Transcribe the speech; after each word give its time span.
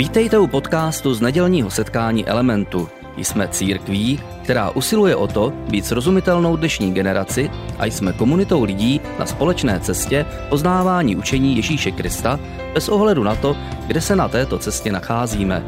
Vítejte 0.00 0.38
u 0.38 0.46
podcastu 0.46 1.14
z 1.14 1.20
nedělního 1.20 1.70
setkání 1.70 2.26
Elementu. 2.26 2.88
Jsme 3.16 3.48
církví, 3.48 4.20
která 4.42 4.70
usiluje 4.70 5.16
o 5.16 5.26
to 5.26 5.50
být 5.50 5.86
srozumitelnou 5.86 6.56
dnešní 6.56 6.94
generaci 6.94 7.50
a 7.78 7.86
jsme 7.86 8.12
komunitou 8.12 8.64
lidí 8.64 9.00
na 9.18 9.26
společné 9.26 9.80
cestě 9.80 10.26
poznávání 10.48 11.16
učení 11.16 11.56
Ježíše 11.56 11.90
Krista 11.90 12.40
bez 12.74 12.88
ohledu 12.88 13.22
na 13.22 13.34
to, 13.34 13.56
kde 13.86 14.00
se 14.00 14.16
na 14.16 14.28
této 14.28 14.58
cestě 14.58 14.92
nacházíme. 14.92 15.62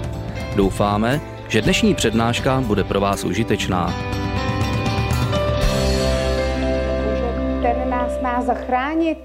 Doufáme, 0.57 1.21
že 1.49 1.63
dnešní 1.63 1.95
přednáška 1.95 2.61
bude 2.61 2.85
pro 2.85 3.01
vás 3.01 3.25
užitečná. 3.25 3.95
Ten 7.63 7.91
nás 7.91 8.21
má 8.23 8.43
zachránit, 8.43 9.19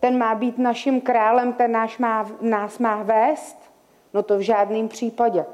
ten 0.00 0.18
má 0.18 0.34
být 0.34 0.58
naším 0.58 1.00
králem, 1.00 1.52
ten 1.52 1.72
nás 1.72 1.98
má, 1.98 2.26
nás 2.40 2.78
má 2.78 3.02
vést. 3.02 3.71
No 4.14 4.22
to 4.22 4.38
v 4.38 4.40
žádném 4.40 4.88
případě. 4.88 5.44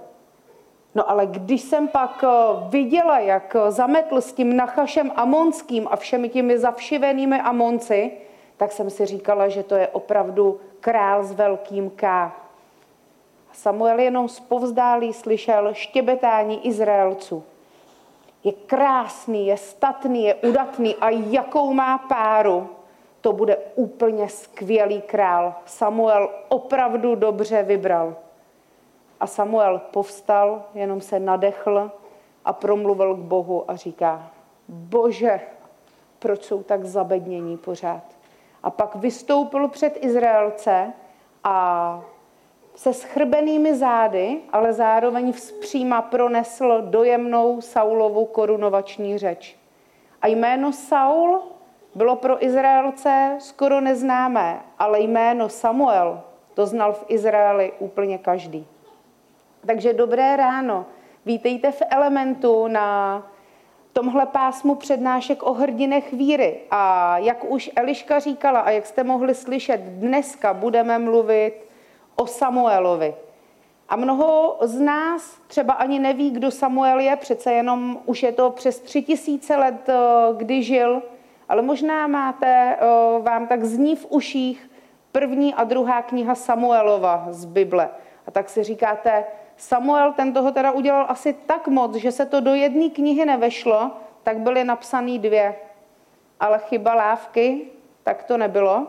No 0.94 1.10
ale 1.10 1.26
když 1.26 1.62
jsem 1.62 1.88
pak 1.88 2.24
eh, 2.24 2.28
viděla, 2.68 3.18
jak 3.18 3.56
eh, 3.56 3.70
zametl 3.70 4.20
s 4.20 4.32
tím 4.32 4.56
Nachašem 4.56 5.12
Amonským 5.16 5.88
a 5.90 5.96
všemi 5.96 6.28
těmi 6.28 6.58
zavšivenými 6.58 7.40
Amonci, 7.40 8.12
tak 8.56 8.72
jsem 8.72 8.90
si 8.90 9.06
říkala, 9.06 9.48
že 9.48 9.62
to 9.62 9.74
je 9.74 9.88
opravdu 9.88 10.60
král 10.80 11.24
s 11.24 11.32
velkým 11.32 11.90
K. 11.90 12.32
Samuel 13.52 13.98
jenom 13.98 14.28
zpovzdálí 14.28 15.12
slyšel 15.12 15.74
štěbetání 15.74 16.66
Izraelců. 16.66 17.44
Je 18.44 18.52
krásný, 18.52 19.46
je 19.46 19.56
statný, 19.56 20.24
je 20.24 20.34
udatný 20.34 20.96
a 20.96 21.10
jakou 21.10 21.72
má 21.72 21.98
páru, 21.98 22.68
to 23.20 23.32
bude 23.32 23.56
úplně 23.74 24.28
skvělý 24.28 25.02
král. 25.02 25.54
Samuel 25.66 26.30
opravdu 26.48 27.14
dobře 27.14 27.62
vybral. 27.62 28.16
A 29.20 29.26
Samuel 29.26 29.80
povstal, 29.90 30.62
jenom 30.74 31.00
se 31.00 31.20
nadechl 31.20 31.90
a 32.44 32.52
promluvil 32.52 33.14
k 33.14 33.18
Bohu 33.18 33.70
a 33.70 33.76
říká, 33.76 34.30
bože, 34.68 35.40
proč 36.18 36.44
jsou 36.44 36.62
tak 36.62 36.84
zabednění 36.84 37.56
pořád? 37.56 38.02
A 38.62 38.70
pak 38.70 38.94
vystoupil 38.94 39.68
před 39.68 40.04
Izraelce 40.04 40.92
a 41.44 42.02
se 42.74 42.92
schrbenými 42.92 43.74
zády, 43.74 44.40
ale 44.52 44.72
zároveň 44.72 45.32
vzpříma 45.32 46.02
pronesl 46.02 46.82
dojemnou 46.82 47.60
Saulovu 47.60 48.24
korunovační 48.24 49.18
řeč. 49.18 49.56
A 50.22 50.26
jméno 50.26 50.72
Saul 50.72 51.40
bylo 51.94 52.16
pro 52.16 52.44
Izraelce 52.44 53.36
skoro 53.38 53.80
neznámé, 53.80 54.60
ale 54.78 55.00
jméno 55.00 55.48
Samuel 55.48 56.20
to 56.54 56.66
znal 56.66 56.92
v 56.92 57.04
Izraeli 57.08 57.72
úplně 57.78 58.18
každý. 58.18 58.66
Takže 59.66 59.92
dobré 59.92 60.36
ráno. 60.36 60.86
Vítejte 61.26 61.72
v 61.72 61.82
Elementu 61.90 62.68
na 62.68 63.22
tomhle 63.92 64.26
pásmu 64.26 64.74
přednášek 64.74 65.42
o 65.42 65.52
hrdinech 65.52 66.12
víry. 66.12 66.60
A 66.70 67.18
jak 67.18 67.44
už 67.44 67.70
Eliška 67.76 68.18
říkala 68.18 68.60
a 68.60 68.70
jak 68.70 68.86
jste 68.86 69.04
mohli 69.04 69.34
slyšet, 69.34 69.80
dneska 69.80 70.54
budeme 70.54 70.98
mluvit 70.98 71.54
o 72.16 72.26
Samuelovi. 72.26 73.14
A 73.88 73.96
mnoho 73.96 74.58
z 74.60 74.80
nás 74.80 75.40
třeba 75.46 75.74
ani 75.74 75.98
neví, 75.98 76.30
kdo 76.30 76.50
Samuel 76.50 77.00
je, 77.00 77.16
přece 77.16 77.52
jenom 77.52 77.98
už 78.06 78.22
je 78.22 78.32
to 78.32 78.50
přes 78.50 78.80
tři 78.80 79.02
tisíce 79.02 79.56
let, 79.56 79.88
eh, 79.88 79.94
kdy 80.36 80.62
žil, 80.62 81.02
ale 81.48 81.62
možná 81.62 82.06
máte, 82.06 82.76
eh, 82.80 83.22
vám 83.22 83.46
tak 83.46 83.64
zní 83.64 83.96
v 83.96 84.06
uších 84.08 84.70
první 85.12 85.54
a 85.54 85.64
druhá 85.64 86.02
kniha 86.02 86.34
Samuelova 86.34 87.26
z 87.30 87.44
Bible. 87.44 87.90
A 88.26 88.30
tak 88.30 88.48
si 88.48 88.62
říkáte, 88.62 89.24
Samuel 89.58 90.12
ten 90.12 90.32
toho 90.32 90.52
teda 90.52 90.70
udělal 90.70 91.06
asi 91.08 91.32
tak 91.32 91.68
moc, 91.68 91.94
že 91.94 92.12
se 92.12 92.26
to 92.26 92.40
do 92.40 92.54
jedné 92.54 92.88
knihy 92.88 93.24
nevešlo, 93.24 93.90
tak 94.22 94.38
byly 94.38 94.64
napsané 94.64 95.18
dvě. 95.18 95.54
Ale 96.40 96.58
chyba 96.58 96.94
lávky, 96.94 97.66
tak 98.02 98.24
to 98.24 98.36
nebylo. 98.36 98.86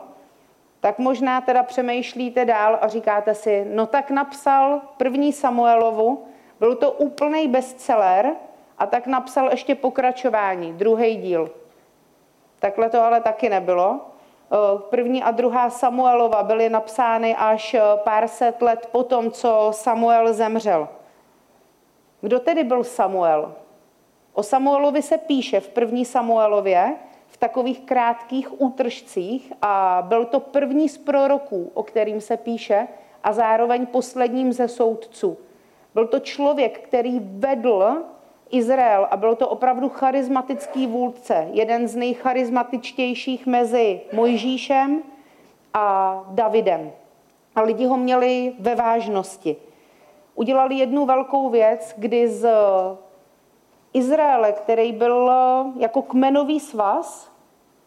Tak 0.79 0.99
možná 0.99 1.41
teda 1.41 1.63
přemýšlíte 1.63 2.45
dál 2.45 2.77
a 2.81 2.87
říkáte 2.87 3.35
si, 3.35 3.65
no 3.73 3.87
tak 3.87 4.11
napsal 4.11 4.81
první 4.97 5.33
Samuelovu, 5.33 6.25
byl 6.59 6.75
to 6.75 6.91
úplný 6.91 7.47
bestseller 7.47 8.35
a 8.77 8.85
tak 8.85 9.07
napsal 9.07 9.49
ještě 9.51 9.75
pokračování, 9.75 10.73
druhý 10.73 11.15
díl. 11.15 11.51
Takhle 12.59 12.89
to 12.89 13.01
ale 13.01 13.21
taky 13.21 13.49
nebylo. 13.49 14.01
Eh, 14.51 14.79
první 14.89 15.23
a 15.23 15.31
druhá 15.31 15.69
Samuelova 15.69 16.43
byly 16.43 16.69
napsány 16.69 17.35
až 17.35 17.73
eh, 17.73 17.81
pár 18.03 18.27
set 18.27 18.61
let 18.61 18.89
po 18.91 19.03
tom, 19.03 19.31
co 19.31 19.69
Samuel 19.71 20.33
zemřel. 20.33 20.87
Kdo 22.21 22.39
tedy 22.39 22.63
byl 22.63 22.83
Samuel? 22.83 23.53
O 24.33 24.43
Samuelovi 24.43 25.01
se 25.01 25.17
píše 25.17 25.59
v 25.59 25.69
první 25.69 26.05
Samuelově 26.05 26.95
v 27.27 27.37
takových 27.37 27.79
krátkých 27.79 28.61
útržcích 28.61 29.53
a 29.61 30.03
byl 30.07 30.25
to 30.25 30.39
první 30.39 30.89
z 30.89 30.97
proroků, 30.97 31.71
o 31.73 31.83
kterým 31.83 32.21
se 32.21 32.37
píše, 32.37 32.87
a 33.23 33.33
zároveň 33.33 33.85
posledním 33.85 34.53
ze 34.53 34.67
soudců. 34.67 35.37
Byl 35.93 36.07
to 36.07 36.19
člověk, 36.19 36.79
který 36.79 37.19
vedl 37.19 38.03
Izrael 38.51 39.07
a 39.11 39.17
byl 39.17 39.35
to 39.35 39.49
opravdu 39.49 39.89
charismatický 39.89 40.87
vůdce, 40.87 41.47
jeden 41.51 41.87
z 41.87 41.95
nejcharismatičtějších 41.95 43.45
mezi 43.45 44.01
Mojžíšem 44.13 45.03
a 45.73 46.19
Davidem. 46.29 46.91
A 47.55 47.61
lidi 47.61 47.85
ho 47.85 47.97
měli 47.97 48.53
ve 48.59 48.75
vážnosti. 48.75 49.55
Udělali 50.35 50.75
jednu 50.75 51.05
velkou 51.05 51.49
věc, 51.49 51.93
kdy 51.97 52.27
z 52.27 52.49
Izraele, 53.93 54.51
který 54.51 54.91
byl 54.91 55.31
jako 55.77 56.01
kmenový 56.01 56.59
svaz, 56.59 57.31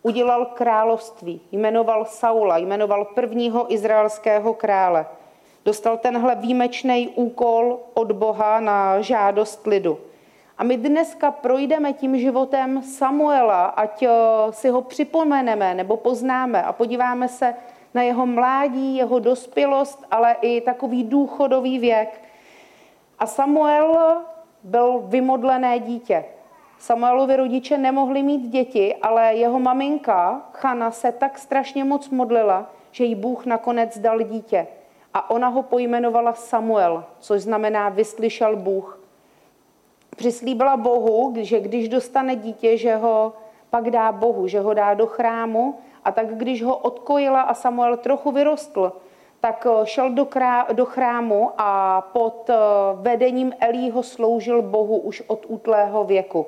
udělal 0.02 0.46
království. 0.46 1.40
Jmenoval 1.52 2.04
Saula, 2.04 2.58
jmenoval 2.58 3.04
prvního 3.04 3.72
izraelského 3.72 4.54
krále. 4.54 5.06
Dostal 5.64 5.96
tenhle 5.96 6.34
výjimečný 6.34 7.08
úkol 7.08 7.78
od 7.94 8.12
Boha 8.12 8.60
na 8.60 9.00
žádost 9.00 9.66
lidu. 9.66 9.98
A 10.58 10.64
my 10.64 10.76
dneska 10.76 11.30
projdeme 11.30 11.92
tím 11.92 12.18
životem 12.18 12.82
Samuela, 12.82 13.64
ať 13.66 14.02
eh, 14.02 14.10
si 14.50 14.68
ho 14.68 14.82
připomeneme 14.82 15.74
nebo 15.74 15.96
poznáme 15.96 16.62
a 16.62 16.72
podíváme 16.72 17.28
se 17.28 17.54
na 17.94 18.02
jeho 18.02 18.26
mládí, 18.26 18.96
jeho 18.96 19.18
dospělost, 19.18 20.04
ale 20.10 20.36
i 20.40 20.60
takový 20.60 21.04
důchodový 21.04 21.78
věk. 21.78 22.20
A 23.18 23.26
Samuel 23.26 23.98
byl 24.62 25.02
vymodlené 25.06 25.78
dítě. 25.78 26.24
Samuelovi 26.78 27.36
rodiče 27.36 27.78
nemohli 27.78 28.22
mít 28.22 28.48
děti, 28.48 28.94
ale 28.94 29.34
jeho 29.34 29.60
maminka, 29.60 30.42
Chana, 30.52 30.90
se 30.90 31.12
tak 31.12 31.38
strašně 31.38 31.84
moc 31.84 32.08
modlila, 32.08 32.70
že 32.90 33.04
jí 33.04 33.14
Bůh 33.14 33.46
nakonec 33.46 33.98
dal 33.98 34.22
dítě. 34.22 34.66
A 35.14 35.30
ona 35.30 35.48
ho 35.48 35.62
pojmenovala 35.62 36.32
Samuel, 36.32 37.04
což 37.20 37.42
znamená 37.42 37.88
vyslyšel 37.88 38.56
Bůh 38.56 39.01
přislíbila 40.16 40.76
Bohu, 40.76 41.34
že 41.36 41.60
když 41.60 41.88
dostane 41.88 42.36
dítě, 42.36 42.76
že 42.76 42.96
ho 42.96 43.32
pak 43.70 43.90
dá 43.90 44.12
Bohu, 44.12 44.48
že 44.48 44.60
ho 44.60 44.74
dá 44.74 44.94
do 44.94 45.06
chrámu 45.06 45.78
a 46.04 46.12
tak 46.12 46.36
když 46.36 46.62
ho 46.62 46.76
odkojila 46.76 47.40
a 47.40 47.54
Samuel 47.54 47.96
trochu 47.96 48.30
vyrostl, 48.30 48.92
tak 49.40 49.66
eh, 49.66 49.86
šel 49.86 50.10
do, 50.10 50.24
krá, 50.24 50.66
do 50.72 50.84
chrámu 50.84 51.50
a 51.58 52.00
pod 52.00 52.50
eh, 52.50 52.56
vedením 52.94 53.52
Elího 53.60 54.02
sloužil 54.02 54.62
Bohu 54.62 54.98
už 54.98 55.22
od 55.26 55.44
útlého 55.48 56.04
věku. 56.04 56.46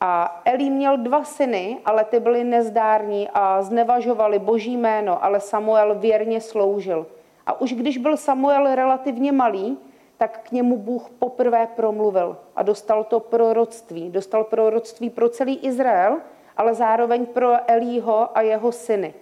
A 0.00 0.40
Elí 0.44 0.70
měl 0.70 0.96
dva 0.96 1.24
syny, 1.24 1.78
ale 1.84 2.04
ty 2.04 2.20
byli 2.20 2.44
nezdární 2.44 3.28
a 3.34 3.62
znevažovali 3.62 4.38
boží 4.38 4.76
jméno, 4.76 5.24
ale 5.24 5.40
Samuel 5.40 5.94
věrně 5.94 6.40
sloužil. 6.40 7.06
A 7.46 7.60
už 7.60 7.74
když 7.74 7.98
byl 7.98 8.16
Samuel 8.16 8.74
relativně 8.74 9.32
malý, 9.32 9.78
tak 10.18 10.48
k 10.48 10.52
němu 10.52 10.76
Bůh 10.76 11.10
poprvé 11.18 11.66
promluvil 11.66 12.36
a 12.56 12.62
dostal 12.62 13.04
to 13.04 13.20
proroctví. 13.20 14.10
Dostal 14.10 14.44
proroctví 14.44 15.10
pro 15.10 15.28
celý 15.28 15.56
Izrael, 15.56 16.16
ale 16.56 16.74
zároveň 16.74 17.26
pro 17.26 17.70
Elího 17.70 18.38
a 18.38 18.40
jeho 18.40 18.72
syny. 18.72 19.14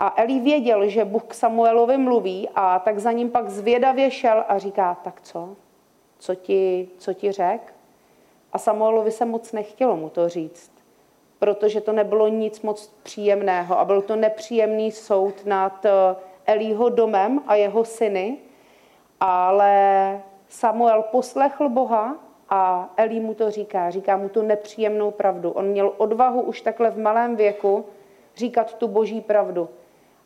A 0.00 0.14
Elí 0.16 0.40
věděl, 0.40 0.88
že 0.88 1.04
Bůh 1.04 1.24
k 1.24 1.34
Samuelovi 1.34 1.96
mluví 1.96 2.48
a 2.54 2.78
tak 2.78 2.98
za 2.98 3.12
ním 3.12 3.30
pak 3.30 3.50
zvědavě 3.50 4.10
šel 4.10 4.44
a 4.48 4.58
říká, 4.58 4.94
tak 4.94 5.20
co? 5.20 5.48
Co 6.18 6.34
ti, 6.34 6.88
co 6.98 7.12
ti 7.12 7.32
řek? 7.32 7.74
A 8.52 8.58
Samuelovi 8.58 9.10
se 9.10 9.24
moc 9.24 9.52
nechtělo 9.52 9.96
mu 9.96 10.08
to 10.08 10.28
říct, 10.28 10.72
protože 11.38 11.80
to 11.80 11.92
nebylo 11.92 12.28
nic 12.28 12.62
moc 12.62 12.86
příjemného 13.02 13.78
a 13.78 13.84
byl 13.84 14.02
to 14.02 14.16
nepříjemný 14.16 14.92
soud 14.92 15.46
nad 15.46 15.84
eh, 15.84 15.90
Elího 16.46 16.88
domem 16.88 17.42
a 17.46 17.54
jeho 17.54 17.84
syny, 17.84 18.38
ale 19.20 20.22
Samuel 20.48 21.02
poslechl 21.02 21.68
Boha 21.68 22.16
a 22.48 22.90
Elí 22.96 23.20
mu 23.20 23.34
to 23.34 23.50
říká, 23.50 23.90
říká 23.90 24.16
mu 24.16 24.28
tu 24.28 24.42
nepříjemnou 24.42 25.10
pravdu. 25.10 25.50
On 25.50 25.66
měl 25.66 25.92
odvahu 25.96 26.40
už 26.40 26.60
takhle 26.60 26.90
v 26.90 26.98
malém 26.98 27.36
věku 27.36 27.84
říkat 28.36 28.74
tu 28.74 28.88
boží 28.88 29.20
pravdu. 29.20 29.68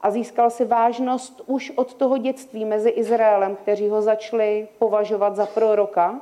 a 0.01 0.11
získal 0.11 0.51
si 0.51 0.65
vážnost 0.65 1.43
už 1.47 1.73
od 1.77 1.95
toho 1.95 2.19
dětství 2.19 2.65
mezi 2.65 2.89
Izraelem, 2.89 3.57
kteří 3.57 3.89
ho 3.89 4.03
začali 4.03 4.69
považovat 4.79 5.37
za 5.37 5.47
proroka, 5.47 6.21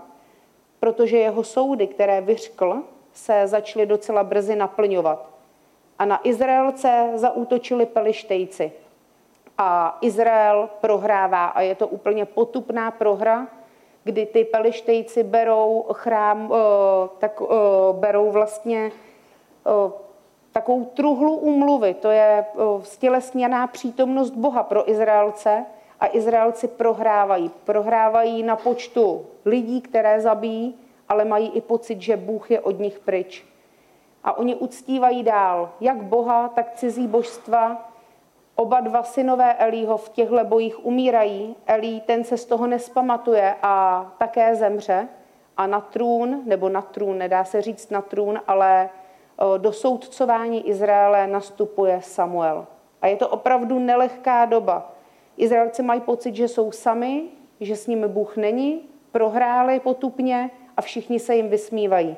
protože 0.81 1.19
jeho 1.19 1.44
soudy, 1.44 1.87
které 1.87 2.20
vyřkl, 2.20 2.82
se 3.12 3.47
začaly 3.47 3.87
docela 3.87 4.25
brzy 4.25 4.56
naplňovat. 4.56 5.31
A 5.99 6.05
na 6.05 6.20
Izraelce 6.25 7.11
zaútočili 7.15 7.87
pelištejci. 7.87 8.73
A 9.58 9.99
Izrael 10.00 10.69
prohrává 10.81 11.46
a 11.46 11.60
je 11.60 11.75
to 11.75 11.88
úplně 11.88 12.25
potupná 12.25 12.90
prohra, 12.90 13.46
kdy 14.05 14.26
ty 14.26 14.44
pelištejci 14.44 15.22
berou 15.22 15.87
chrám, 15.93 16.52
eh, 16.52 17.08
tak 17.19 17.43
eh, 17.43 17.55
berou 17.93 18.31
vlastně 18.31 18.90
eh, 19.66 19.93
takovou 20.52 20.84
truhlu 20.84 21.37
úmluvy. 21.37 21.94
To 21.94 22.10
je 22.10 22.44
stělesněná 22.82 23.66
přítomnost 23.66 24.31
Boha 24.31 24.62
pro 24.62 24.90
Izraelce 24.90 25.64
a 26.00 26.06
Izraelci 26.12 26.69
prohrávají. 26.69 27.50
Prohrávají 27.64 28.43
na 28.43 28.56
počtu 28.56 29.26
lidí, 29.44 29.81
které 29.81 30.20
zabíjí, 30.20 30.75
ale 31.08 31.25
mají 31.25 31.49
i 31.49 31.60
pocit, 31.60 32.02
že 32.02 32.16
Bůh 32.16 32.50
je 32.50 32.60
od 32.60 32.78
nich 32.78 32.99
pryč. 32.99 33.44
A 34.25 34.38
oni 34.38 34.55
uctívají 34.55 35.22
dál 35.22 35.70
jak 35.81 35.96
Boha, 35.96 36.49
tak 36.49 36.72
cizí 36.75 37.06
božstva. 37.06 37.88
Oba 38.60 38.81
dva 38.81 39.02
synové 39.02 39.55
Elího 39.55 39.96
v 39.96 40.08
těchto 40.08 40.44
bojích 40.44 40.87
umírají. 40.87 41.56
Elí 41.66 42.00
ten 42.00 42.25
se 42.25 42.37
z 42.37 42.44
toho 42.44 42.66
nespamatuje 42.66 43.55
a 43.62 44.06
také 44.19 44.55
zemře. 44.55 45.08
A 45.56 45.66
na 45.66 45.81
trůn, 45.81 46.43
nebo 46.44 46.69
na 46.69 46.82
trůn, 46.82 47.19
nedá 47.19 47.44
se 47.44 47.62
říct 47.62 47.90
na 47.90 48.02
trůn, 48.02 48.40
ale 48.46 48.90
do 49.58 49.72
soudcování 49.72 50.69
Izraele 50.69 51.26
nastupuje 51.26 52.02
Samuel. 52.02 52.66
A 53.02 53.06
je 53.06 53.16
to 53.16 53.28
opravdu 53.28 53.78
nelehká 53.78 54.44
doba. 54.44 54.93
Izraelci 55.37 55.82
mají 55.82 56.00
pocit, 56.00 56.37
že 56.37 56.49
jsou 56.49 56.72
sami, 56.72 57.22
že 57.60 57.76
s 57.76 57.87
nimi 57.87 58.08
Bůh 58.08 58.37
není, 58.37 58.88
prohráli 59.12 59.81
potupně 59.81 60.50
a 60.76 60.82
všichni 60.82 61.20
se 61.20 61.34
jim 61.37 61.49
vysmívají. 61.49 62.16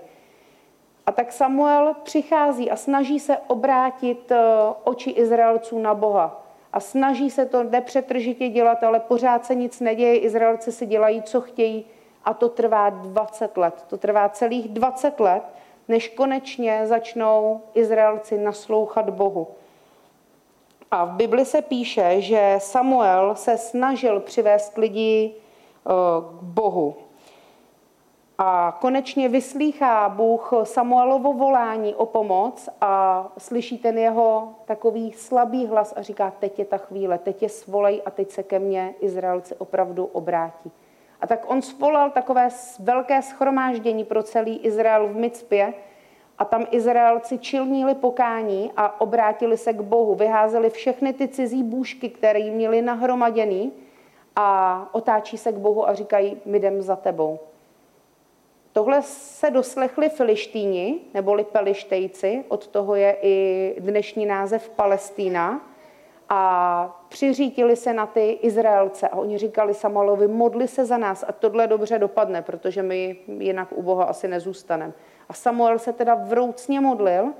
A 1.11 1.13
tak 1.13 1.33
Samuel 1.33 1.95
přichází 2.03 2.71
a 2.71 2.77
snaží 2.77 3.21
se 3.21 3.39
obrátit 3.47 4.33
eh, 4.33 4.39
oči 4.85 5.11
Izraelců 5.11 5.79
na 5.79 5.95
Boha. 5.95 6.47
A 6.73 6.81
snaží 6.81 7.31
se 7.31 7.47
to 7.47 7.65
nepřetržitě 7.65 8.49
dělat, 8.49 8.83
ale 8.83 9.01
pořád 9.01 9.47
se 9.47 9.55
nic 9.55 9.81
neděje. 9.81 10.19
Izraelci 10.19 10.73
si 10.73 10.87
dělají, 10.87 11.23
co 11.23 11.41
chtějí. 11.41 11.85
A 12.25 12.35
to 12.35 12.49
trvá 12.49 12.91
20 12.91 13.57
let. 13.57 13.85
To 13.89 13.99
trvá 13.99 14.29
celých 14.29 14.69
20 14.69 15.21
let, 15.21 15.43
než 15.89 16.09
konečně 16.09 16.81
začnou 16.85 17.61
Izraelci 17.75 18.39
naslouchat 18.39 19.11
Bohu. 19.11 19.49
A 20.91 21.05
v 21.05 21.11
Bibli 21.11 21.45
se 21.45 21.63
píše, 21.63 22.21
že 22.21 22.55
Samuel 22.59 23.35
se 23.35 23.59
snažil 23.59 24.21
přivést 24.21 24.79
lidi 24.79 25.35
eh, 25.35 25.91
k 26.39 26.43
Bohu. 26.43 26.97
A 28.43 28.79
konečně 28.81 29.29
vyslýchá 29.29 30.09
Bůh 30.09 30.53
Samuelovo 30.65 31.33
volání 31.33 31.95
o 31.95 32.07
pomoc 32.07 32.69
a 32.81 33.27
slyší 33.39 33.79
ten 33.79 33.99
jeho 33.99 34.49
takový 34.65 35.13
slabý 35.13 35.67
hlas 35.67 35.95
a 35.97 36.03
říká, 36.03 36.33
teď 36.39 36.59
je 36.59 36.65
ta 36.65 36.79
chvíle, 36.79 37.19
teď 37.19 37.43
je 37.43 37.49
svolej 37.49 38.03
a 38.05 38.11
teď 38.11 38.31
se 38.31 38.43
ke 38.43 38.59
mně 38.59 38.95
Izraelci 39.01 39.55
opravdu 39.55 40.05
obrátí. 40.05 40.73
A 41.21 41.27
tak 41.27 41.51
on 41.51 41.63
svolal 41.63 42.11
takové 42.11 42.49
velké 42.79 43.23
schromáždění 43.23 44.05
pro 44.05 44.23
celý 44.23 44.57
Izrael 44.57 45.09
v 45.09 45.17
Micpě 45.17 45.75
a 46.39 46.45
tam 46.45 46.67
Izraelci 46.71 47.39
čilnili 47.39 47.95
pokání 47.95 48.73
a 48.77 49.01
obrátili 49.01 49.57
se 49.57 49.73
k 49.73 49.81
Bohu. 49.81 50.15
Vyházeli 50.15 50.71
všechny 50.71 51.13
ty 51.13 51.29
cizí 51.29 51.63
bůžky, 51.63 52.09
které 52.09 52.51
měli 52.51 52.83
nahromaděný 52.83 53.73
a 54.37 54.89
otáčí 54.93 55.39
se 55.39 55.53
k 55.53 55.57
Bohu 55.57 55.89
a 55.89 55.95
říkají, 55.95 56.37
my 56.45 56.59
jdem 56.59 56.83
za 56.83 56.97
tebou. 56.97 57.39
Tohle 58.73 59.03
se 59.03 59.51
doslechli 59.51 60.09
filištíni, 60.09 61.01
neboli 61.15 61.45
pelištejci, 61.45 62.45
od 62.49 62.67
toho 62.67 62.95
je 62.95 63.17
i 63.23 63.77
dnešní 63.81 64.27
název 64.27 64.69
Palestína, 64.69 65.71
a 66.33 67.03
přiřítili 67.09 67.77
se 67.77 67.93
na 67.93 68.07
ty 68.07 68.31
Izraelce 68.31 69.09
a 69.09 69.17
oni 69.17 69.39
říkali 69.39 69.75
Samalovi, 69.75 70.29
modli 70.29 70.69
se 70.69 70.85
za 70.85 70.99
nás 70.99 71.25
a 71.29 71.33
tohle 71.33 71.67
dobře 71.67 71.99
dopadne, 71.99 72.43
protože 72.43 72.83
my 72.83 73.17
jinak 73.39 73.69
u 73.73 73.83
Boha 73.83 74.05
asi 74.05 74.29
nezůstaneme. 74.29 74.93
A 75.29 75.33
Samuel 75.33 75.79
se 75.79 75.93
teda 75.93 76.15
vroucně 76.15 76.81
modlil 76.81 77.33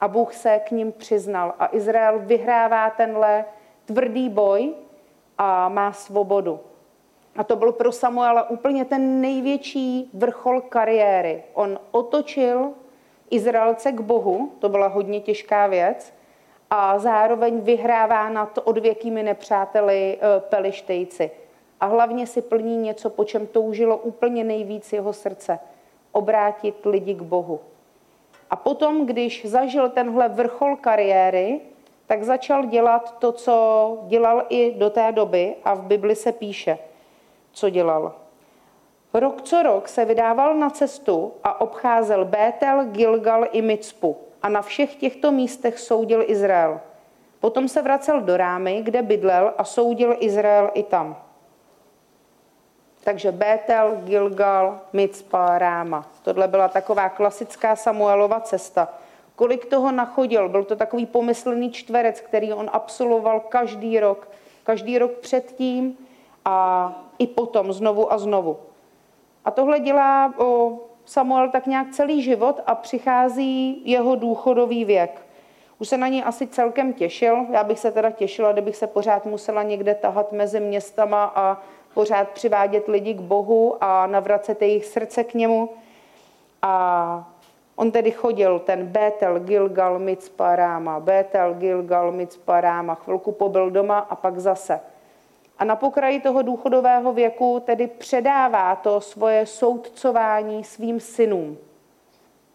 a 0.00 0.08
Bůh 0.08 0.34
se 0.34 0.60
k 0.64 0.70
ním 0.70 0.92
přiznal 0.92 1.54
a 1.58 1.68
Izrael 1.72 2.18
vyhrává 2.18 2.90
tenhle 2.90 3.44
tvrdý 3.84 4.28
boj 4.28 4.74
a 5.38 5.68
má 5.68 5.92
svobodu. 5.92 6.60
A 7.38 7.44
to 7.44 7.56
byl 7.56 7.72
pro 7.72 7.92
Samuela 7.92 8.50
úplně 8.50 8.84
ten 8.84 9.20
největší 9.20 10.10
vrchol 10.14 10.60
kariéry. 10.60 11.44
On 11.54 11.78
otočil 11.90 12.70
Izraelce 13.30 13.92
k 13.92 14.00
Bohu, 14.00 14.52
to 14.58 14.68
byla 14.68 14.86
hodně 14.86 15.20
těžká 15.20 15.66
věc, 15.66 16.12
a 16.70 16.98
zároveň 16.98 17.60
vyhrává 17.60 18.28
nad 18.28 18.58
odvěkými 18.64 19.22
nepřáteli 19.22 20.18
eh, 20.20 20.40
Pelištejci. 20.40 21.30
A 21.80 21.86
hlavně 21.86 22.26
si 22.26 22.42
plní 22.42 22.76
něco, 22.76 23.10
po 23.10 23.24
čem 23.24 23.46
toužilo 23.46 23.96
úplně 23.96 24.44
nejvíc 24.44 24.92
jeho 24.92 25.12
srdce. 25.12 25.58
Obrátit 26.12 26.86
lidi 26.86 27.14
k 27.14 27.22
Bohu. 27.22 27.60
A 28.50 28.56
potom, 28.56 29.06
když 29.06 29.44
zažil 29.44 29.88
tenhle 29.88 30.28
vrchol 30.28 30.76
kariéry, 30.76 31.60
tak 32.06 32.24
začal 32.24 32.64
dělat 32.64 33.18
to, 33.18 33.32
co 33.32 33.98
dělal 34.06 34.44
i 34.48 34.74
do 34.74 34.90
té 34.90 35.12
doby 35.12 35.54
a 35.64 35.74
v 35.74 35.82
Bibli 35.82 36.14
se 36.14 36.32
píše– 36.32 36.78
co 37.58 37.70
dělal. 37.70 38.14
Rok 39.14 39.42
co 39.42 39.62
rok 39.62 39.88
se 39.88 40.04
vydával 40.04 40.54
na 40.54 40.70
cestu 40.70 41.32
a 41.44 41.60
obcházel 41.60 42.24
Bétel, 42.24 42.84
Gilgal 42.84 43.46
i 43.52 43.62
Micpu 43.62 44.16
a 44.42 44.48
na 44.48 44.62
všech 44.62 44.94
těchto 44.94 45.32
místech 45.32 45.78
soudil 45.78 46.24
Izrael. 46.26 46.80
Potom 47.40 47.68
se 47.68 47.82
vracel 47.82 48.20
do 48.20 48.36
Rámy, 48.36 48.82
kde 48.82 49.02
bydlel 49.02 49.54
a 49.58 49.64
soudil 49.64 50.16
Izrael 50.18 50.70
i 50.74 50.82
tam. 50.82 51.16
Takže 53.04 53.32
Bétel, 53.32 53.96
Gilgal, 54.04 54.80
Micpa, 54.92 55.58
Ráma. 55.58 56.06
Tohle 56.22 56.48
byla 56.48 56.68
taková 56.68 57.08
klasická 57.08 57.76
Samuelova 57.76 58.40
cesta. 58.40 58.88
Kolik 59.36 59.66
toho 59.66 59.92
nachodil? 59.92 60.48
Byl 60.48 60.64
to 60.64 60.76
takový 60.76 61.06
pomyslný 61.06 61.72
čtverec, 61.72 62.20
který 62.20 62.52
on 62.52 62.70
absolvoval 62.72 63.40
každý 63.40 64.00
rok. 64.00 64.28
Každý 64.64 64.98
rok 64.98 65.12
předtím 65.12 65.98
a 66.44 67.07
i 67.18 67.26
potom 67.26 67.72
znovu 67.72 68.12
a 68.12 68.18
znovu. 68.18 68.56
A 69.44 69.50
tohle 69.50 69.80
dělá 69.80 70.34
Samuel 71.04 71.48
tak 71.50 71.66
nějak 71.66 71.90
celý 71.90 72.22
život 72.22 72.60
a 72.66 72.74
přichází 72.74 73.82
jeho 73.84 74.16
důchodový 74.16 74.84
věk. 74.84 75.26
Už 75.78 75.88
se 75.88 75.96
na 75.96 76.08
něj 76.08 76.22
asi 76.26 76.46
celkem 76.46 76.92
těšil. 76.92 77.46
Já 77.50 77.64
bych 77.64 77.78
se 77.78 77.92
teda 77.92 78.10
těšila, 78.10 78.52
kdybych 78.52 78.76
se 78.76 78.86
pořád 78.86 79.26
musela 79.26 79.62
někde 79.62 79.94
tahat 79.94 80.32
mezi 80.32 80.60
městama 80.60 81.32
a 81.34 81.62
pořád 81.94 82.28
přivádět 82.28 82.88
lidi 82.88 83.14
k 83.14 83.20
Bohu 83.20 83.76
a 83.80 84.06
navracet 84.06 84.62
jejich 84.62 84.86
srdce 84.86 85.24
k 85.24 85.34
němu. 85.34 85.70
A 86.62 87.32
on 87.76 87.90
tedy 87.90 88.10
chodil 88.10 88.58
ten 88.58 88.86
Bétel, 88.86 89.40
Gilgal, 89.40 89.98
Mitzpa, 89.98 90.56
Ráma, 90.56 91.00
Bétel, 91.00 91.54
Gilgal, 91.54 92.12
Mitzpa, 92.12 92.60
Ráma. 92.60 92.94
Chvilku 92.94 93.32
pobyl 93.32 93.70
doma 93.70 93.98
a 93.98 94.16
pak 94.16 94.38
zase– 94.38 94.80
a 95.58 95.64
na 95.64 95.76
pokraji 95.76 96.20
toho 96.20 96.42
důchodového 96.42 97.12
věku 97.12 97.62
tedy 97.66 97.86
předává 97.86 98.76
to 98.76 99.00
svoje 99.00 99.46
soudcování 99.46 100.64
svým 100.64 101.00
synům. 101.00 101.58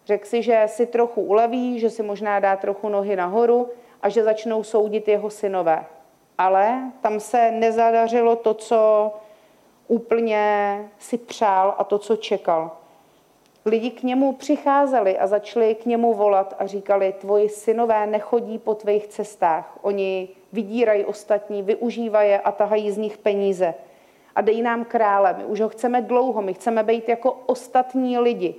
Řekl 0.05 0.25
si, 0.25 0.43
že 0.43 0.63
si 0.67 0.85
trochu 0.85 1.21
uleví, 1.21 1.79
že 1.79 1.89
si 1.89 2.03
možná 2.03 2.39
dá 2.39 2.55
trochu 2.55 2.89
nohy 2.89 3.15
nahoru 3.15 3.69
a 4.01 4.09
že 4.09 4.23
začnou 4.23 4.63
soudit 4.63 5.07
jeho 5.07 5.29
synové. 5.29 5.85
Ale 6.37 6.79
tam 7.01 7.19
se 7.19 7.51
nezadařilo 7.51 8.35
to, 8.35 8.53
co 8.53 9.11
úplně 9.87 10.77
si 10.99 11.17
přál 11.17 11.75
a 11.77 11.83
to, 11.83 11.99
co 11.99 12.15
čekal. 12.15 12.71
Lidi 13.65 13.91
k 13.91 14.03
němu 14.03 14.33
přicházeli 14.33 15.17
a 15.17 15.27
začali 15.27 15.75
k 15.75 15.85
němu 15.85 16.13
volat 16.13 16.55
a 16.59 16.65
říkali, 16.65 17.13
tvoji 17.19 17.49
synové 17.49 18.07
nechodí 18.07 18.57
po 18.57 18.75
tvých 18.75 19.07
cestách. 19.07 19.77
Oni 19.81 20.29
vydírají 20.53 21.05
ostatní, 21.05 21.63
využívají 21.63 22.29
je 22.29 22.39
a 22.39 22.51
tahají 22.51 22.91
z 22.91 22.97
nich 22.97 23.17
peníze. 23.17 23.73
A 24.35 24.41
dej 24.41 24.61
nám 24.61 24.85
krále, 24.85 25.35
my 25.37 25.45
už 25.45 25.59
ho 25.59 25.69
chceme 25.69 26.01
dlouho, 26.01 26.41
my 26.41 26.53
chceme 26.53 26.83
být 26.83 27.09
jako 27.09 27.31
ostatní 27.45 28.19
lidi. 28.19 28.55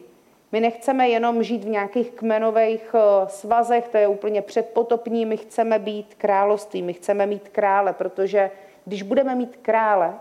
My 0.53 0.61
nechceme 0.61 1.09
jenom 1.09 1.43
žít 1.43 1.65
v 1.65 1.69
nějakých 1.69 2.11
kmenových 2.11 2.95
eh, 2.95 3.29
svazech, 3.29 3.89
to 3.89 3.97
je 3.97 4.09
úplně 4.09 4.43
předpotopní, 4.43 5.27
my 5.27 5.37
chceme 5.37 5.79
být 5.79 6.15
království, 6.15 6.83
my 6.83 6.93
chceme 6.93 7.27
mít 7.27 7.49
krále, 7.49 7.93
protože 7.93 8.51
když 8.85 9.03
budeme 9.03 9.35
mít 9.35 9.57
krále, 9.63 10.15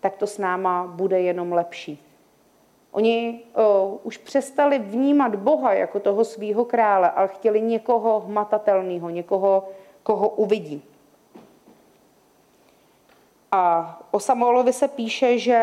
tak 0.00 0.16
to 0.16 0.26
s 0.26 0.38
náma 0.38 0.86
bude 0.86 1.20
jenom 1.20 1.52
lepší. 1.52 2.07
Oni 2.92 3.40
o, 3.54 3.98
už 4.02 4.16
přestali 4.16 4.78
vnímat 4.78 5.34
Boha 5.34 5.72
jako 5.72 6.00
toho 6.00 6.24
svého 6.24 6.64
krále, 6.64 7.10
ale 7.10 7.28
chtěli 7.28 7.60
někoho 7.60 8.20
hmatatelného, 8.20 9.10
někoho, 9.10 9.68
koho 10.02 10.28
uvidí. 10.28 10.82
A 13.52 13.98
o 14.10 14.20
Samuelovi 14.20 14.72
se 14.72 14.88
píše, 14.88 15.38
že 15.38 15.60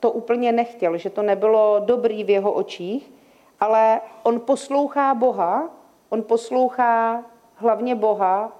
to 0.00 0.10
úplně 0.10 0.52
nechtěl, 0.52 0.96
že 0.96 1.10
to 1.10 1.22
nebylo 1.22 1.80
dobrý 1.84 2.24
v 2.24 2.30
jeho 2.30 2.52
očích, 2.52 3.12
ale 3.60 4.00
on 4.22 4.40
poslouchá 4.40 5.14
Boha, 5.14 5.70
on 6.08 6.22
poslouchá 6.22 7.24
hlavně 7.54 7.94
Boha 7.94 8.52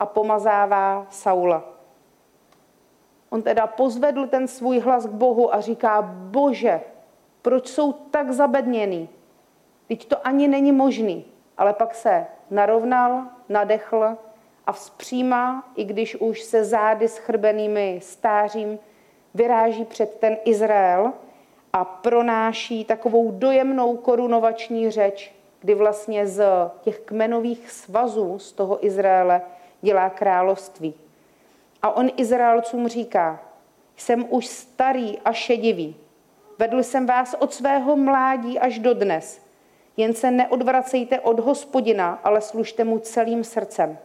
a 0.00 0.06
pomazává 0.06 1.06
Saula. 1.10 1.69
On 3.30 3.42
teda 3.42 3.66
pozvedl 3.66 4.26
ten 4.26 4.48
svůj 4.48 4.78
hlas 4.78 5.06
k 5.06 5.10
Bohu 5.10 5.54
a 5.54 5.60
říká, 5.60 6.02
bože, 6.02 6.80
proč 7.42 7.68
jsou 7.68 7.92
tak 7.92 8.30
zabedněný? 8.32 9.08
Teď 9.88 10.06
to 10.06 10.26
ani 10.26 10.48
není 10.48 10.72
možný. 10.72 11.24
Ale 11.58 11.72
pak 11.72 11.94
se 11.94 12.26
narovnal, 12.50 13.22
nadechl 13.48 14.16
a 14.66 14.72
vzpříma, 14.72 15.70
i 15.76 15.84
když 15.84 16.16
už 16.16 16.42
se 16.42 16.64
zády 16.64 17.08
schrbenými 17.08 18.00
stářím, 18.02 18.78
vyráží 19.34 19.84
před 19.84 20.18
ten 20.20 20.36
Izrael 20.44 21.12
a 21.72 21.84
pronáší 21.84 22.84
takovou 22.84 23.30
dojemnou 23.30 23.96
korunovační 23.96 24.90
řeč, 24.90 25.34
kdy 25.60 25.74
vlastně 25.74 26.26
z 26.26 26.44
těch 26.80 26.98
kmenových 27.00 27.70
svazů 27.70 28.38
z 28.38 28.52
toho 28.52 28.86
Izraele 28.86 29.42
dělá 29.82 30.10
království. 30.10 30.94
A 31.82 31.96
on 31.96 32.10
Izraelcům 32.16 32.88
říká, 32.88 33.40
jsem 33.96 34.26
už 34.28 34.46
starý 34.46 35.18
a 35.18 35.32
šedivý. 35.32 35.96
Vedl 36.58 36.82
jsem 36.82 37.06
vás 37.06 37.34
od 37.38 37.54
svého 37.54 37.96
mládí 37.96 38.58
až 38.58 38.78
do 38.78 38.94
dnes. 38.94 39.46
Jen 39.96 40.14
se 40.14 40.30
neodvracejte 40.30 41.20
od 41.20 41.40
hospodina, 41.40 42.20
ale 42.24 42.40
služte 42.40 42.84
mu 42.84 42.98
celým 42.98 43.44
srdcem. 43.44 43.98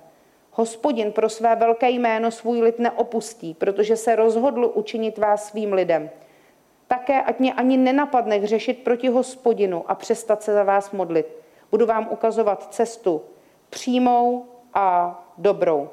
Hospodin 0.52 1.12
pro 1.12 1.30
své 1.30 1.56
velké 1.56 1.90
jméno 1.90 2.32
svůj 2.32 2.62
lid 2.62 2.80
neopustí, 2.80 3.54
protože 3.54 3.96
se 3.96 4.16
rozhodl 4.16 4.72
učinit 4.74 5.18
vás 5.18 5.48
svým 5.48 5.74
lidem. 5.74 6.10
Také, 6.88 7.22
ať 7.22 7.40
mě 7.40 7.54
ani 7.54 7.78
nenapadne 7.78 8.38
hřešit 8.38 8.84
proti 8.84 9.08
hospodinu 9.08 9.84
a 9.88 9.96
přestat 9.96 10.44
se 10.44 10.54
za 10.54 10.64
vás 10.64 10.92
modlit. 10.92 11.28
Budu 11.72 11.86
vám 11.86 12.08
ukazovat 12.12 12.74
cestu 12.74 13.22
přímou 13.70 14.46
a 14.74 15.16
dobrou. 15.38 15.90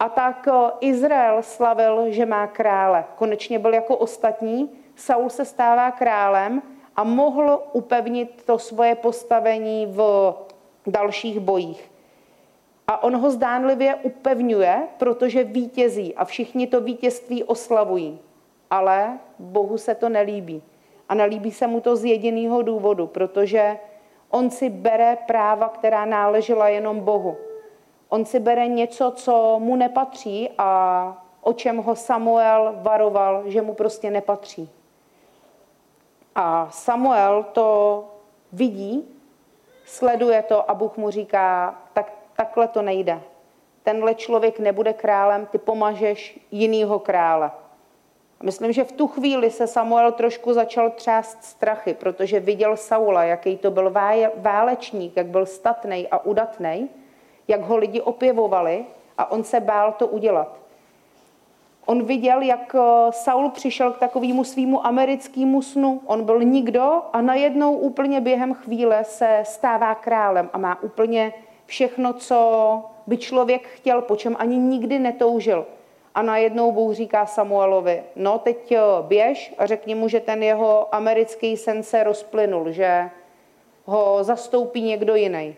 A 0.00 0.08
tak 0.08 0.48
eh, 0.48 0.70
Izrael 0.80 1.42
slavil, 1.42 2.10
že 2.10 2.26
má 2.26 2.46
krále. 2.46 3.04
Konečně 3.16 3.58
byl 3.58 3.74
jako 3.74 3.96
ostatní. 3.96 4.70
Saul 4.96 5.30
se 5.30 5.44
stává 5.44 5.90
králem 5.90 6.62
a 6.96 7.04
mohl 7.04 7.62
upevnit 7.72 8.42
to 8.46 8.58
svoje 8.58 8.94
postavení 8.94 9.86
v 9.86 10.34
dalších 10.86 11.40
bojích. 11.40 11.90
A 12.86 13.02
on 13.02 13.16
ho 13.16 13.30
zdánlivě 13.30 13.94
upevňuje, 13.94 14.88
protože 14.98 15.44
vítězí 15.44 16.14
a 16.14 16.24
všichni 16.24 16.66
to 16.66 16.80
vítězství 16.80 17.44
oslavují. 17.44 18.18
Ale 18.70 19.18
Bohu 19.38 19.78
se 19.78 19.94
to 19.94 20.08
nelíbí. 20.08 20.62
A 21.08 21.14
nelíbí 21.14 21.50
se 21.50 21.66
mu 21.66 21.80
to 21.80 21.96
z 21.96 22.04
jediného 22.04 22.62
důvodu, 22.62 23.06
protože 23.06 23.78
on 24.30 24.50
si 24.50 24.70
bere 24.70 25.16
práva, 25.26 25.68
která 25.68 26.04
náležela 26.04 26.68
jenom 26.68 27.00
Bohu. 27.00 27.36
On 28.08 28.24
si 28.24 28.40
bere 28.40 28.68
něco, 28.68 29.12
co 29.16 29.58
mu 29.58 29.76
nepatří 29.76 30.50
a 30.58 31.24
o 31.40 31.52
čem 31.52 31.76
ho 31.76 31.96
Samuel 31.96 32.74
varoval, 32.82 33.42
že 33.46 33.62
mu 33.62 33.74
prostě 33.74 34.10
nepatří. 34.10 34.70
A 36.34 36.68
Samuel 36.70 37.46
to 37.52 38.04
vidí, 38.52 39.08
sleduje 39.84 40.42
to 40.42 40.70
a 40.70 40.74
Bůh 40.74 40.96
mu 40.96 41.10
říká, 41.10 41.78
tak 41.92 42.12
takhle 42.36 42.68
to 42.68 42.82
nejde. 42.82 43.20
Tenhle 43.82 44.14
člověk 44.14 44.58
nebude 44.58 44.92
králem, 44.92 45.46
ty 45.46 45.58
pomažeš 45.58 46.40
jinýho 46.50 46.98
krále. 46.98 47.50
Myslím, 48.42 48.72
že 48.72 48.84
v 48.84 48.92
tu 48.92 49.06
chvíli 49.06 49.50
se 49.50 49.66
Samuel 49.66 50.12
trošku 50.12 50.52
začal 50.52 50.90
třást 50.90 51.44
strachy, 51.44 51.94
protože 51.94 52.40
viděl 52.40 52.76
Saula, 52.76 53.24
jaký 53.24 53.56
to 53.56 53.70
byl 53.70 53.94
válečník, 54.36 55.16
jak 55.16 55.26
byl 55.26 55.46
statný 55.46 56.08
a 56.08 56.24
udatný, 56.24 56.88
jak 57.48 57.60
ho 57.60 57.76
lidi 57.76 58.00
opěvovali 58.00 58.84
a 59.18 59.30
on 59.30 59.44
se 59.44 59.60
bál 59.60 59.92
to 59.92 60.06
udělat. 60.06 60.58
On 61.86 62.02
viděl, 62.02 62.42
jak 62.42 62.74
eh, 62.74 63.12
Saul 63.12 63.50
přišel 63.50 63.92
k 63.92 63.98
takovému 63.98 64.44
svýmu 64.44 64.86
americkému 64.86 65.62
snu. 65.62 66.00
On 66.06 66.24
byl 66.24 66.42
nikdo 66.42 67.02
a 67.12 67.20
najednou 67.20 67.72
úplně 67.72 68.20
během 68.20 68.54
chvíle 68.54 69.04
se 69.04 69.40
stává 69.44 69.94
králem 69.94 70.50
a 70.52 70.58
má 70.58 70.82
úplně 70.82 71.32
všechno, 71.66 72.12
co 72.12 72.38
by 73.06 73.16
člověk 73.16 73.68
chtěl, 73.68 74.02
po 74.02 74.16
čem 74.16 74.36
ani 74.38 74.56
nikdy 74.56 74.98
netoužil. 74.98 75.66
A 76.14 76.22
najednou 76.22 76.72
Bůh 76.72 76.94
říká 76.94 77.26
Samuelovi, 77.26 78.02
no 78.16 78.38
teď 78.38 78.72
eh, 78.72 78.80
běž 79.00 79.54
a 79.58 79.66
řekni 79.66 79.94
mu, 79.94 80.08
že 80.08 80.20
ten 80.20 80.42
jeho 80.42 80.94
americký 80.94 81.56
sen 81.56 81.82
se 81.82 82.04
rozplynul, 82.04 82.72
že 82.72 83.10
ho 83.84 84.18
zastoupí 84.20 84.82
někdo 84.82 85.14
jiný. 85.14 85.56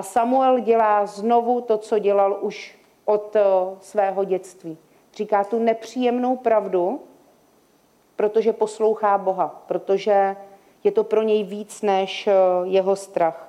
A 0.00 0.02
Samuel 0.02 0.58
dělá 0.58 1.06
znovu 1.06 1.60
to, 1.60 1.78
co 1.78 1.98
dělal 1.98 2.38
už 2.40 2.78
od 3.04 3.36
eh, 3.36 3.42
svého 3.80 4.24
dětství. 4.24 4.78
Říká 5.14 5.44
tu 5.44 5.58
nepříjemnou 5.58 6.36
pravdu, 6.36 7.02
protože 8.16 8.52
poslouchá 8.52 9.18
Boha, 9.18 9.62
protože 9.66 10.36
je 10.84 10.92
to 10.92 11.04
pro 11.04 11.22
něj 11.22 11.44
víc 11.44 11.82
než 11.82 12.26
eh, 12.26 12.32
jeho 12.64 12.96
strach. 12.96 13.48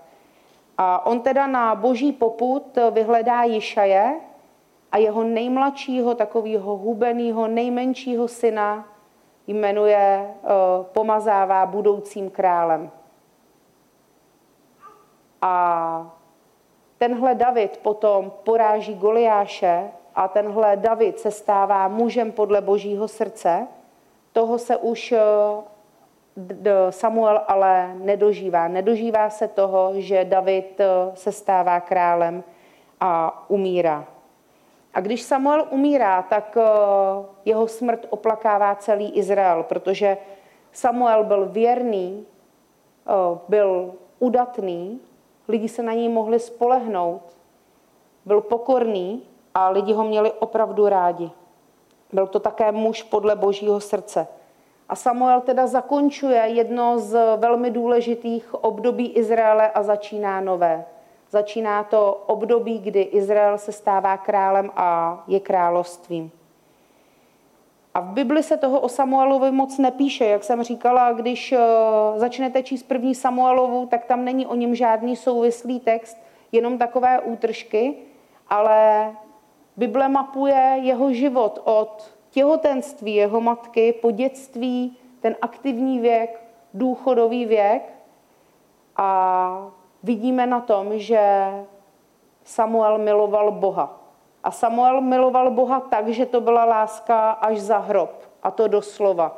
A 0.78 1.06
on 1.06 1.20
teda 1.20 1.48
na 1.48 1.76
boží 1.76 2.12
poput 2.12 2.78
vyhledá 2.92 3.44
Jišaje 3.44 4.20
a 4.92 4.98
jeho 4.98 5.24
nejmladšího, 5.24 6.16
takového 6.16 6.78
hubeného, 6.78 7.48
nejmenšího 7.48 8.28
syna 8.28 8.88
jmenuje, 9.48 10.36
eh, 10.44 10.48
pomazává 10.84 11.66
budoucím 11.66 12.30
králem. 12.30 12.92
A 15.42 16.21
tenhle 17.02 17.36
David 17.36 17.78
potom 17.78 18.32
poráží 18.44 18.94
Goliáše 18.94 19.92
a 20.16 20.28
tenhle 20.28 20.78
David 20.78 21.20
se 21.20 21.32
stává 21.32 21.88
mužem 21.88 22.32
podle 22.32 22.62
božího 22.62 23.08
srdce, 23.08 23.68
toho 24.34 24.58
se 24.58 24.78
už 24.78 25.12
eh, 25.12 25.22
Samuel 26.90 27.42
ale 27.48 27.94
nedožívá. 27.96 28.68
Nedožívá 28.68 29.30
se 29.30 29.48
toho, 29.48 29.92
že 29.96 30.26
David 30.26 30.80
eh, 30.80 30.86
se 31.14 31.32
stává 31.32 31.80
králem 31.80 32.44
a 33.00 33.44
umírá. 33.50 34.06
A 34.94 35.02
když 35.02 35.22
Samuel 35.22 35.68
umírá, 35.70 36.22
tak 36.22 36.58
eh, 36.58 36.64
jeho 37.46 37.68
smrt 37.68 38.06
oplakává 38.10 38.76
celý 38.76 39.10
Izrael, 39.10 39.64
protože 39.64 40.18
Samuel 40.72 41.24
byl 41.24 41.46
věrný, 41.46 42.26
byl 43.48 43.94
udatný, 44.20 45.02
lidi 45.52 45.70
se 45.70 45.84
na 45.84 45.94
něj 45.94 46.10
mohli 46.10 46.40
spolehnout, 46.40 47.22
byl 48.26 48.42
pokorný 48.42 49.24
a 49.54 49.70
lidi 49.70 49.94
ho 49.94 50.04
měli 50.04 50.32
opravdu 50.32 50.90
rádi. 50.90 51.32
Byl 52.14 52.28
to 52.28 52.40
také 52.40 52.72
muž 52.72 53.04
podle 53.04 53.36
božího 53.36 53.80
srdce. 53.80 54.28
A 54.90 54.96
Samuel 54.96 55.42
teda 55.42 55.68
zakončuje 55.68 56.40
jedno 56.40 57.00
z 57.00 57.38
velmi 57.38 57.72
důležitých 57.72 58.54
období 58.54 59.08
Izraele 59.08 59.72
a 59.72 59.84
začíná 59.84 60.42
nové. 60.42 60.86
Začíná 61.30 61.84
to 61.84 62.24
období, 62.26 62.80
kdy 62.80 63.02
Izrael 63.02 63.58
se 63.58 63.72
stává 63.72 64.18
králem 64.18 64.72
a 64.76 65.24
je 65.28 65.40
královstvím. 65.40 66.32
A 67.94 68.00
v 68.00 68.06
Bibli 68.06 68.44
se 68.44 68.58
toho 68.58 68.80
o 68.80 68.90
Samuelovi 68.90 69.52
moc 69.52 69.78
nepíše. 69.78 70.26
Jak 70.26 70.44
jsem 70.44 70.64
říkala, 70.64 71.12
když 71.12 71.52
eh, 71.52 71.60
začnete 72.16 72.64
číst 72.64 72.84
první 72.84 73.16
Samuelovu, 73.16 73.86
tak 73.86 74.06
tam 74.06 74.26
není 74.26 74.48
o 74.48 74.56
něm 74.56 74.76
žádný 74.76 75.16
souvislý 75.16 75.80
text, 75.80 76.18
jenom 76.52 76.78
takové 76.78 77.20
útržky, 77.20 77.96
ale 78.48 79.12
Bible 79.78 80.10
mapuje 80.10 80.78
jeho 80.82 81.14
život 81.14 81.62
od 81.64 82.14
těhotenství 82.30 83.16
jeho 83.16 83.42
matky 83.42 83.94
po 83.94 84.12
dětství, 84.12 84.98
ten 85.20 85.36
aktivní 85.42 86.00
věk, 86.00 86.44
důchodový 86.74 87.46
věk 87.46 87.94
a 88.98 89.72
vidíme 90.04 90.48
na 90.48 90.60
tom, 90.60 91.00
že 91.00 91.48
Samuel 92.44 92.98
miloval 92.98 93.52
Boha. 93.52 94.01
A 94.44 94.52
Samuel 94.52 95.02
miloval 95.02 95.52
Boha 95.52 95.80
tak, 95.80 96.08
že 96.08 96.26
to 96.26 96.42
byla 96.42 96.66
láska 96.66 97.32
až 97.32 97.60
za 97.60 97.78
hrob. 97.78 98.30
A 98.44 98.52
to 98.52 98.68
doslova. 98.68 99.38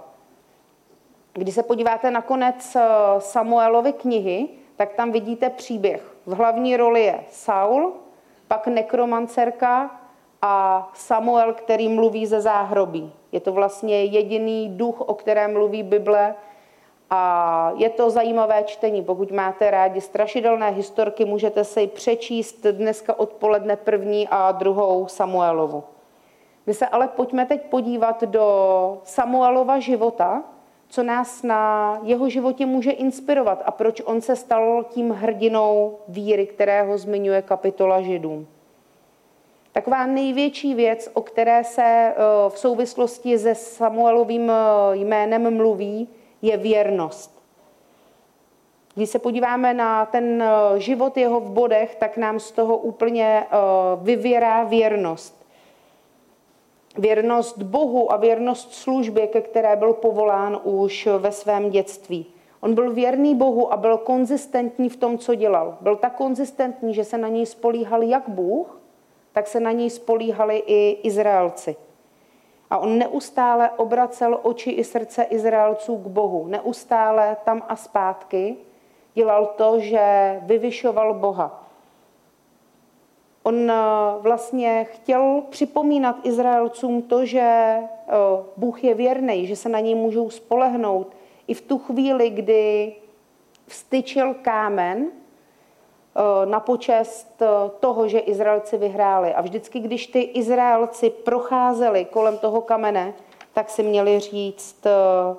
Když 1.34 1.56
se 1.56 1.64
podíváte 1.64 2.12
na 2.12 2.22
konec 2.22 2.76
eh, 2.76 2.82
Samuelovy 3.20 3.94
knihy, 3.94 4.50
tak 4.76 4.94
tam 4.94 5.12
vidíte 5.12 5.50
příběh. 5.50 6.16
V 6.26 6.34
hlavní 6.34 6.78
roli 6.78 7.04
je 7.04 7.24
Saul, 7.30 7.94
pak 8.48 8.68
nekromancerka 8.68 9.92
a 10.42 10.88
Samuel, 10.94 11.54
který 11.54 11.90
mluví 11.90 12.26
ze 12.26 12.42
záhrobí. 12.42 13.14
Je 13.32 13.40
to 13.40 13.52
vlastně 13.52 14.04
jediný 14.04 14.70
duch, 14.70 15.02
o 15.02 15.14
kterém 15.14 15.54
mluví 15.54 15.84
Bible, 15.84 16.36
a 17.10 17.72
je 17.76 17.90
to 17.90 18.10
zajímavé 18.10 18.64
čtení. 18.64 19.04
Pokud 19.04 19.32
máte 19.32 19.72
rádi 19.72 20.02
strašidelné 20.02 20.70
historky, 20.70 21.26
můžete 21.26 21.64
si 21.64 21.88
přečíst 21.88 22.66
dneska 22.66 23.20
odpoledne 23.20 23.76
první 23.76 24.28
a 24.28 24.52
druhou 24.52 25.08
Samuelovu. 25.08 25.84
My 26.66 26.74
se 26.74 26.88
ale 26.88 27.08
pojďme 27.08 27.46
teď 27.46 27.62
podívat 27.70 28.24
do 28.24 29.02
Samuelova 29.04 29.80
života, 29.80 30.44
co 30.90 31.04
nás 31.04 31.44
na 31.44 32.00
jeho 32.04 32.30
životě 32.30 32.66
může 32.66 32.92
inspirovat 32.92 33.64
a 33.66 33.72
proč 33.72 34.02
on 34.06 34.22
se 34.22 34.36
stal 34.36 34.86
tím 34.90 35.12
hrdinou 35.12 35.98
víry, 36.08 36.46
kterého 36.46 36.98
zmiňuje 36.98 37.42
kapitola 37.42 38.02
Židům. 38.02 38.48
Taková 39.72 40.06
největší 40.06 40.76
věc, 40.76 41.10
o 41.14 41.22
které 41.22 41.64
se 41.64 41.84
eh, 41.84 42.16
v 42.50 42.60
souvislosti 42.60 43.40
se 43.40 43.56
Samuelovým 43.56 44.52
eh, 44.52 44.56
jménem 44.96 45.58
mluví, 45.58 46.10
je 46.44 46.58
věrnost. 46.58 47.44
Když 48.96 49.10
se 49.10 49.20
podíváme 49.20 49.74
na 49.74 50.06
ten 50.06 50.42
eh, 50.42 50.80
život 50.80 51.18
jeho 51.18 51.40
v 51.40 51.50
bodech, 51.52 51.96
tak 51.96 52.18
nám 52.18 52.40
z 52.40 52.52
toho 52.52 52.78
úplně 52.78 53.46
vyvěrá 54.02 54.64
věrnost. 54.64 55.44
Věrnost 56.98 57.62
Bohu 57.62 58.14
a 58.14 58.18
věrnost 58.18 58.74
službě, 58.74 59.28
ke 59.28 59.42
které 59.42 59.76
byl 59.76 59.94
povolán 59.94 60.60
už 60.64 61.08
ve 61.18 61.32
svém 61.32 61.70
dětství. 61.70 62.26
On 62.62 62.74
byl 62.74 62.94
věrný 62.94 63.36
Bohu 63.36 63.74
a 63.74 63.78
byl 63.78 63.98
konzistentní 63.98 64.90
v 64.90 64.98
tom, 64.98 65.18
co 65.18 65.36
dělal. 65.36 65.78
Byl 65.82 65.96
tak 65.96 66.16
konzistentní, 66.16 66.94
že 66.94 67.04
se 67.04 67.18
na 67.18 67.28
něj 67.28 67.46
spolíhal 67.46 68.04
jak 68.04 68.30
Bůh, 68.30 68.82
tak 69.32 69.48
se 69.48 69.60
na 69.60 69.72
něj 69.72 69.90
spolíhali 69.90 70.64
i 70.66 71.00
Izraelci. 71.04 71.76
A 72.74 72.78
on 72.78 72.98
neustále 72.98 73.70
obracel 73.70 74.40
oči 74.44 74.70
i 74.72 74.84
srdce 74.84 75.24
Izraelců 75.24 75.98
k 75.98 76.08
Bohu. 76.08 76.48
Neustále 76.48 77.38
tam 77.46 77.62
a 77.68 77.76
zpátky 77.76 78.56
dělal 79.14 79.46
to, 79.46 79.80
že 79.80 80.40
vyvyšoval 80.42 81.14
Boha. 81.14 81.70
On 83.44 83.72
eh, 83.72 83.76
vlastně 84.20 84.84
chtěl 84.84 85.44
připomínat 85.50 86.16
Izraelcům 86.24 87.02
to, 87.02 87.26
že 87.26 87.42
eh, 87.42 87.88
Bůh 88.58 88.84
je 88.84 88.94
věrný, 88.94 89.48
že 89.48 89.56
se 89.56 89.70
na 89.70 89.80
něj 89.80 89.96
můžou 89.96 90.30
spolehnout. 90.30 91.16
I 91.48 91.54
v 91.54 91.62
tu 91.62 91.78
chvíli, 91.78 92.30
kdy 92.30 92.96
vstyčil 93.68 94.34
kámen, 94.34 95.12
na 96.46 96.60
počest 96.60 97.42
eh, 97.42 97.48
toho, 97.80 98.08
že 98.08 98.20
Izraelci 98.20 98.78
vyhráli. 98.78 99.34
A 99.34 99.42
vždycky, 99.42 99.80
když 99.80 100.08
ty 100.08 100.22
Izraelci 100.22 101.10
procházeli 101.10 102.06
kolem 102.06 102.38
toho 102.38 102.62
kamene, 102.62 103.14
tak 103.54 103.70
si 103.70 103.84
měli 103.84 104.20
říct, 104.20 104.86
eh, 104.86 105.36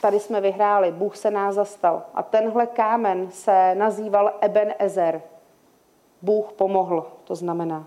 tady 0.00 0.20
jsme 0.20 0.40
vyhráli, 0.40 0.92
Bůh 0.92 1.16
se 1.16 1.30
nás 1.30 1.54
zastal. 1.54 2.02
A 2.14 2.22
tenhle 2.22 2.66
kámen 2.66 3.30
se 3.30 3.74
nazýval 3.74 4.32
Eben 4.40 4.74
Ezer. 4.78 5.22
Bůh 6.22 6.52
pomohl, 6.52 7.06
to 7.24 7.34
znamená. 7.34 7.86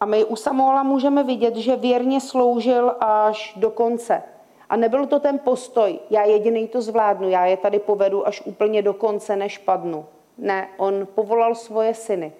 A 0.00 0.06
my 0.06 0.24
u 0.24 0.36
Samuela 0.36 0.82
můžeme 0.82 1.24
vidět, 1.24 1.56
že 1.56 1.76
věrně 1.76 2.20
sloužil 2.20 2.96
až 3.00 3.52
do 3.56 3.70
konce. 3.70 4.22
A 4.68 4.76
nebyl 4.76 5.06
to 5.06 5.20
ten 5.20 5.38
postoj, 5.38 5.98
já 6.10 6.24
jediný 6.24 6.68
to 6.68 6.80
zvládnu, 6.80 7.28
já 7.28 7.46
je 7.46 7.56
tady 7.56 7.78
povedu 7.78 8.26
až 8.26 8.42
úplně 8.44 8.82
do 8.82 8.94
konce, 8.94 9.36
než 9.36 9.58
padnu. 9.58 10.06
Ne, 10.38 10.68
on 10.76 11.06
povolal 11.14 11.54
svoje 11.54 11.94
syny. 11.94 12.32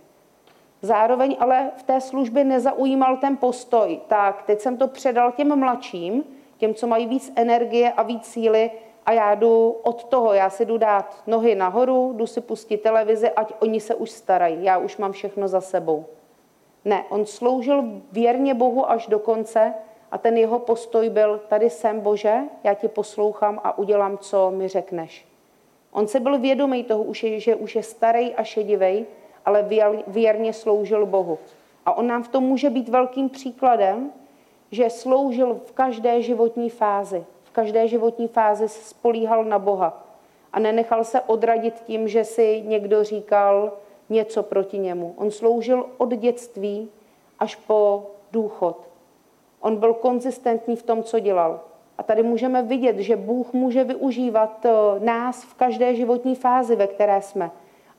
Zároveň 0.83 1.37
ale 1.41 1.71
v 1.77 1.83
té 1.83 2.01
službě 2.01 2.45
nezaujímal 2.45 3.17
ten 3.17 3.37
postoj. 3.37 4.01
Tak, 4.09 4.43
teď 4.43 4.61
jsem 4.61 4.77
to 4.77 4.89
předal 4.89 5.33
těm 5.33 5.59
mladším, 5.59 6.25
těm, 6.57 6.75
co 6.75 6.87
mají 6.87 7.07
víc 7.07 7.33
energie 7.37 7.93
a 7.93 8.03
víc 8.03 8.27
síly 8.27 8.71
a 9.07 9.13
já 9.13 9.35
jdu 9.35 9.71
od 9.71 10.05
toho, 10.05 10.33
já 10.33 10.51
si 10.51 10.65
jdu 10.65 10.79
dát 10.79 11.23
nohy 11.27 11.55
nahoru, 11.55 12.13
jdu 12.17 12.27
si 12.27 12.41
pustit 12.41 12.77
televizi, 12.77 13.31
ať 13.31 13.53
oni 13.61 13.81
se 13.81 13.95
už 13.95 14.11
starají, 14.11 14.65
já 14.65 14.79
už 14.79 14.97
mám 14.97 15.13
všechno 15.13 15.49
za 15.49 15.61
sebou. 15.61 16.05
Ne, 16.85 17.05
on 17.09 17.27
sloužil 17.27 17.85
věrně 18.13 18.55
Bohu 18.55 18.91
až 18.91 19.07
do 19.07 19.19
konce 19.19 19.75
a 20.11 20.19
ten 20.19 20.37
jeho 20.37 20.59
postoj 20.59 21.09
byl, 21.09 21.41
tady 21.49 21.71
jsem 21.71 22.01
Bože, 22.01 22.39
já 22.65 22.75
tě 22.75 22.89
poslouchám 22.89 23.61
a 23.65 23.79
udělám, 23.79 24.19
co 24.19 24.51
mi 24.51 24.69
řekneš. 24.69 25.27
On 25.93 26.09
se 26.09 26.21
byl 26.21 26.39
vědomý 26.39 26.85
toho, 26.85 27.05
že 27.13 27.55
už 27.55 27.77
je 27.77 27.83
starý 27.83 28.35
a 28.35 28.45
šedivý, 28.45 29.07
ale 29.45 29.69
věrně 30.07 30.53
sloužil 30.53 31.07
Bohu. 31.07 31.39
A 31.87 31.97
on 31.97 32.07
nám 32.07 32.23
v 32.23 32.29
tom 32.29 32.45
může 32.45 32.71
být 32.71 32.89
velkým 32.89 33.29
příkladem, 33.29 34.13
že 34.71 34.91
sloužil 34.91 35.61
v 35.65 35.73
každé 35.73 36.23
životní 36.23 36.71
fázi. 36.71 37.25
V 37.45 37.51
každé 37.51 37.89
životní 37.89 38.29
fázi 38.29 38.69
spolíhal 38.69 39.45
na 39.45 39.59
Boha 39.59 40.07
a 40.53 40.59
nenechal 40.59 41.05
se 41.05 41.21
odradit 41.21 41.81
tím, 41.81 42.09
že 42.09 42.25
si 42.25 42.63
někdo 42.67 43.05
říkal 43.05 43.73
něco 44.09 44.43
proti 44.43 44.79
němu. 44.79 45.15
On 45.17 45.31
sloužil 45.31 45.87
od 45.99 46.15
dětství 46.15 46.91
až 47.39 47.57
po 47.57 48.07
důchod. 48.33 48.86
On 49.61 49.77
byl 49.77 49.95
konzistentní 49.95 50.77
v 50.77 50.83
tom, 50.83 51.03
co 51.03 51.19
dělal. 51.19 51.61
A 51.99 52.03
tady 52.03 52.23
můžeme 52.23 52.63
vidět, 52.63 52.99
že 52.99 53.17
Bůh 53.17 53.53
může 53.53 53.85
využívat 53.85 54.67
eh, 54.67 54.71
nás 55.05 55.45
v 55.45 55.55
každé 55.55 55.95
životní 55.95 56.35
fázi, 56.35 56.77
ve 56.77 56.87
které 56.87 57.23
jsme. 57.23 57.51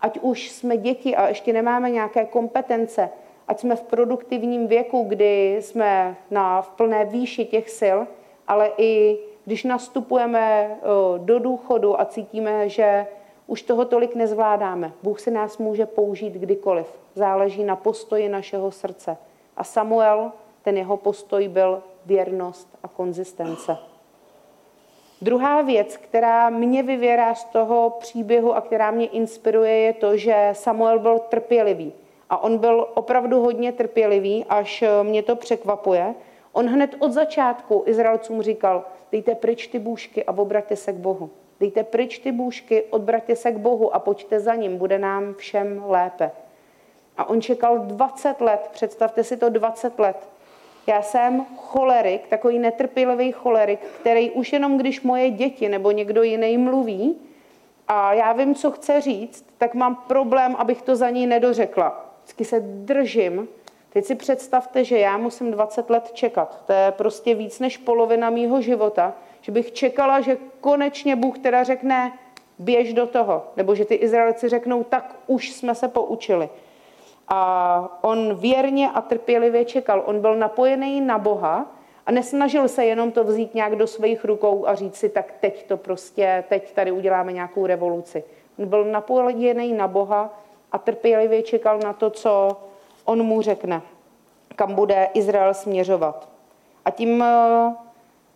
Ať 0.01 0.19
už 0.21 0.51
jsme 0.51 0.77
děti 0.77 1.15
a 1.15 1.27
ještě 1.27 1.53
nemáme 1.53 1.91
nějaké 1.91 2.25
kompetence, 2.25 3.09
ať 3.47 3.59
jsme 3.59 3.75
v 3.75 3.83
produktivním 3.83 4.67
věku, 4.67 5.05
kdy 5.07 5.57
jsme 5.61 6.15
na, 6.31 6.61
v 6.61 6.69
plné 6.69 7.05
výši 7.05 7.45
těch 7.45 7.69
sil, 7.79 7.97
ale 8.47 8.71
i 8.77 9.19
když 9.45 9.63
nastupujeme 9.63 10.71
eh, 10.71 10.85
do 11.17 11.39
důchodu 11.39 12.01
a 12.01 12.05
cítíme, 12.05 12.69
že 12.69 13.07
už 13.47 13.61
toho 13.61 13.85
tolik 13.85 14.15
nezvládáme. 14.15 14.91
Bůh 15.03 15.19
si 15.19 15.31
nás 15.31 15.57
může 15.57 15.85
použít 15.85 16.33
kdykoliv. 16.33 16.87
Záleží 17.15 17.63
na 17.63 17.75
postoji 17.75 18.29
našeho 18.29 18.71
srdce. 18.71 19.17
A 19.57 19.63
Samuel 19.63 20.31
ten 20.67 20.77
jeho 20.77 20.97
postoj 20.97 21.47
byl 21.47 21.84
věrnost 22.06 22.77
a 22.84 22.88
konzistence. 22.88 23.77
Druhá 25.21 25.62
věc, 25.62 25.97
která 25.97 26.49
mě 26.49 26.84
vyvěrá 26.84 27.36
z 27.36 27.43
toho 27.43 27.89
příběhu 27.99 28.56
a 28.56 28.62
která 28.62 28.91
mě 28.91 29.08
inspiruje, 29.08 29.71
je 29.71 29.93
to, 29.93 30.17
že 30.17 30.49
Samuel 30.53 30.99
byl 30.99 31.19
trpělivý. 31.19 31.93
A 32.30 32.43
on 32.43 32.58
byl 32.58 32.88
opravdu 32.93 33.39
hodně 33.41 33.71
trpělivý, 33.71 34.45
až 34.49 34.84
mě 35.03 35.23
to 35.23 35.36
překvapuje. 35.36 36.15
On 36.51 36.67
hned 36.67 36.95
od 36.99 37.12
začátku 37.12 37.84
Izraelcům 37.86 38.41
říkal, 38.41 38.86
dejte 39.12 39.36
pryč 39.36 39.67
ty 39.67 39.80
bůžky 39.80 40.23
a 40.23 40.38
obraťte 40.38 40.75
se 40.75 40.93
k 40.93 40.95
Bohu. 40.95 41.30
Dejte 41.60 41.84
pryč 41.84 42.19
ty 42.19 42.32
bůžky, 42.32 42.84
odbraťte 42.84 43.36
se 43.36 43.51
k 43.51 43.58
Bohu 43.58 43.95
a 43.95 43.99
pojďte 43.99 44.39
za 44.39 44.56
ním, 44.56 44.77
bude 44.77 44.99
nám 44.99 45.34
všem 45.34 45.84
lépe. 45.88 46.32
A 47.17 47.30
on 47.30 47.41
čekal 47.41 47.80
20 47.80 48.41
let, 48.41 48.69
představte 48.73 49.23
si 49.23 49.38
to 49.38 49.49
20 49.49 49.99
let, 49.99 50.30
já 50.88 51.02
jsem 51.02 51.45
cholerik, 51.56 52.28
takový 52.28 52.60
netrpělivý 52.60 53.32
cholerik, 53.32 53.80
který 54.02 54.32
už 54.32 54.54
jenom 54.54 54.78
když 54.78 55.02
moje 55.02 55.30
děti 55.30 55.69
nebo 55.69 55.91
někdo 55.91 56.23
jiný 56.23 56.58
mluví 56.58 57.15
a 57.88 58.13
já 58.13 58.34
vím, 58.34 58.56
co 58.56 58.71
chce 58.71 59.02
říct, 59.02 59.45
tak 59.58 59.73
mám 59.73 59.95
problém, 59.95 60.56
abych 60.58 60.82
to 60.82 60.95
za 60.95 61.10
ní 61.10 61.28
nedořekla. 61.28 62.06
Vždycky 62.23 62.45
se 62.45 62.60
držím. 62.60 63.47
Teď 63.89 64.06
si 64.06 64.15
představte, 64.15 64.84
že 64.84 64.97
já 65.00 65.17
musím 65.17 65.52
20 65.52 65.89
let 65.89 66.12
čekat. 66.13 66.63
To 66.65 66.73
je 66.73 66.91
prostě 66.91 67.36
víc 67.36 67.60
než 67.60 67.78
polovina 67.78 68.30
mýho 68.30 68.62
života, 68.62 69.13
že 69.41 69.52
bych 69.52 69.71
čekala, 69.71 70.21
že 70.21 70.38
konečně 70.62 71.15
Bůh 71.15 71.39
teda 71.39 71.63
řekne, 71.63 72.13
běž 72.60 72.93
do 72.93 73.08
toho. 73.08 73.47
Nebo 73.58 73.76
že 73.76 73.86
ty 73.86 73.95
Izraelci 73.95 74.50
řeknou, 74.50 74.84
tak 74.84 75.15
už 75.28 75.52
jsme 75.52 75.76
se 75.76 75.88
poučili. 75.88 76.50
A 77.27 77.99
on 78.01 78.35
věrně 78.35 78.89
a 78.89 79.01
trpělivě 79.01 79.65
čekal. 79.65 80.03
On 80.05 80.21
byl 80.21 80.35
napojený 80.35 81.01
na 81.01 81.17
Boha 81.17 81.65
a 82.05 82.11
nesnažil 82.11 82.67
se 82.67 82.85
jenom 82.85 83.11
to 83.11 83.23
vzít 83.23 83.55
nějak 83.55 83.75
do 83.75 83.87
svých 83.87 84.25
rukou 84.25 84.67
a 84.67 84.75
říct 84.75 84.95
si, 84.95 85.09
tak 85.09 85.33
teď 85.39 85.67
to 85.67 85.77
prostě, 85.77 86.43
teď 86.49 86.73
tady 86.73 86.91
uděláme 86.91 87.33
nějakou 87.33 87.65
revoluci. 87.65 88.23
On 88.59 88.67
byl 88.67 88.85
napojený 88.85 89.73
na 89.73 89.87
Boha 89.87 90.39
a 90.71 90.77
trpělivě 90.77 91.41
čekal 91.41 91.79
na 91.79 91.93
to, 91.93 92.09
co 92.09 92.57
on 93.05 93.23
mu 93.23 93.41
řekne, 93.41 93.81
kam 94.55 94.75
bude 94.75 95.09
Izrael 95.13 95.53
směřovat. 95.53 96.29
A 96.85 96.91
tím 96.91 97.23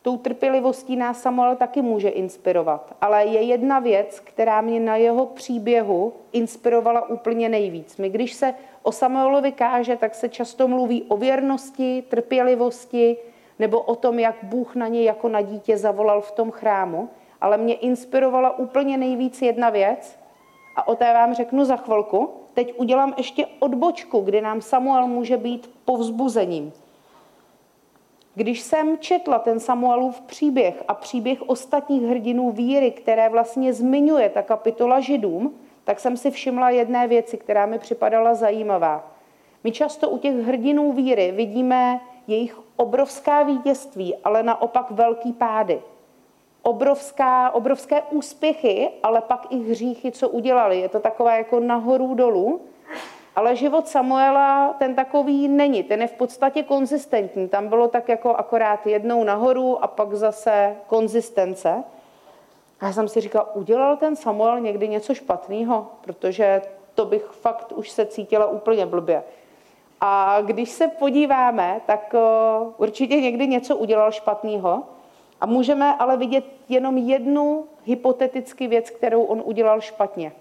Tou 0.03 0.17
trpělivostí 0.17 0.95
nás 0.95 1.21
Samuel 1.21 1.55
taky 1.55 1.81
může 1.81 2.09
inspirovat. 2.09 2.95
Ale 3.01 3.25
je 3.25 3.41
jedna 3.41 3.79
věc, 3.79 4.19
která 4.19 4.61
mě 4.61 4.79
na 4.79 4.95
jeho 4.95 5.25
příběhu 5.25 6.13
inspirovala 6.31 7.09
úplně 7.09 7.49
nejvíc. 7.49 7.97
My, 7.97 8.09
když 8.09 8.33
se 8.33 8.53
o 8.83 8.91
Samuelovi 8.91 9.51
káže, 9.51 9.97
tak 9.97 10.15
se 10.15 10.29
často 10.29 10.67
mluví 10.67 11.03
o 11.03 11.17
věrnosti, 11.17 12.03
trpělivosti 12.09 13.17
nebo 13.59 13.81
o 13.81 13.95
tom, 13.95 14.19
jak 14.19 14.35
Bůh 14.43 14.75
na 14.75 14.87
něj 14.87 15.03
jako 15.03 15.29
na 15.29 15.41
dítě 15.41 15.77
zavolal 15.77 16.21
v 16.21 16.31
tom 16.31 16.51
chrámu. 16.51 17.09
Ale 17.41 17.57
mě 17.57 17.73
inspirovala 17.73 18.57
úplně 18.57 18.97
nejvíc 18.97 19.41
jedna 19.41 19.69
věc 19.69 20.19
a 20.75 20.87
o 20.87 20.95
té 20.95 21.13
vám 21.13 21.33
řeknu 21.33 21.65
za 21.65 21.75
chvilku. 21.75 22.29
Teď 22.53 22.79
udělám 22.79 23.13
ještě 23.17 23.45
odbočku, 23.59 24.19
kdy 24.19 24.41
nám 24.41 24.61
Samuel 24.61 25.07
může 25.07 25.37
být 25.37 25.71
povzbuzením. 25.85 26.73
Když 28.35 28.61
jsem 28.61 28.97
četla 28.97 29.39
ten 29.39 29.59
Samuelův 29.59 30.21
příběh 30.21 30.83
a 30.87 30.93
příběh 30.93 31.41
ostatních 31.41 32.03
hrdinů 32.03 32.51
víry, 32.51 32.91
které 32.91 33.29
vlastně 33.29 33.73
zmiňuje 33.73 34.29
ta 34.29 34.41
kapitola 34.41 34.99
Židům, 34.99 35.53
tak 35.83 35.99
jsem 35.99 36.17
si 36.17 36.31
všimla 36.31 36.69
jedné 36.69 37.07
věci, 37.07 37.37
která 37.37 37.65
mi 37.65 37.79
připadala 37.79 38.33
zajímavá. 38.33 39.11
My 39.63 39.71
často 39.71 40.09
u 40.09 40.17
těch 40.17 40.35
hrdinů 40.35 40.93
víry 40.93 41.31
vidíme 41.31 41.99
jejich 42.27 42.59
obrovská 42.75 43.43
vítězství, 43.43 44.15
ale 44.23 44.43
naopak 44.43 44.91
velký 44.91 45.33
pády. 45.33 45.81
Obrovská, 46.61 47.51
obrovské 47.51 48.01
úspěchy, 48.01 48.89
ale 49.03 49.21
pak 49.21 49.47
i 49.49 49.57
hříchy, 49.57 50.11
co 50.11 50.29
udělali. 50.29 50.79
Je 50.79 50.89
to 50.89 50.99
takové 50.99 51.37
jako 51.37 51.59
nahoru 51.59 52.13
dolů. 52.13 52.61
Ale 53.35 53.55
život 53.55 53.87
Samuela 53.87 54.75
ten 54.79 54.95
takový 54.95 55.47
není, 55.47 55.83
ten 55.83 56.01
je 56.01 56.07
v 56.07 56.13
podstatě 56.13 56.63
konzistentní. 56.63 57.49
Tam 57.49 57.67
bylo 57.67 57.87
tak 57.87 58.09
jako 58.09 58.35
akorát 58.35 58.87
jednou 58.87 59.23
nahoru 59.23 59.83
a 59.83 59.87
pak 59.87 60.13
zase 60.13 60.75
konzistence. 60.87 61.83
A 62.81 62.85
já 62.85 62.93
jsem 62.93 63.07
si 63.07 63.21
říkal, 63.21 63.49
udělal 63.53 63.97
ten 63.97 64.15
Samuel 64.15 64.59
někdy 64.59 64.87
něco 64.87 65.15
špatného, 65.15 65.87
protože 66.01 66.61
to 66.95 67.05
bych 67.05 67.23
fakt 67.23 67.71
už 67.71 67.89
se 67.89 68.05
cítila 68.05 68.45
úplně 68.45 68.85
blbě. 68.85 69.23
A 70.01 70.41
když 70.41 70.69
se 70.69 70.87
podíváme, 70.87 71.81
tak 71.85 72.15
určitě 72.77 73.21
někdy 73.21 73.47
něco 73.47 73.75
udělal 73.75 74.11
špatného. 74.11 74.83
A 75.41 75.45
můžeme 75.45 75.95
ale 75.95 76.17
vidět 76.17 76.45
jenom 76.69 76.97
jednu 76.97 77.65
hypoteticky 77.85 78.67
věc, 78.67 78.89
kterou 78.89 79.23
on 79.23 79.41
udělal 79.45 79.81
špatně. 79.81 80.31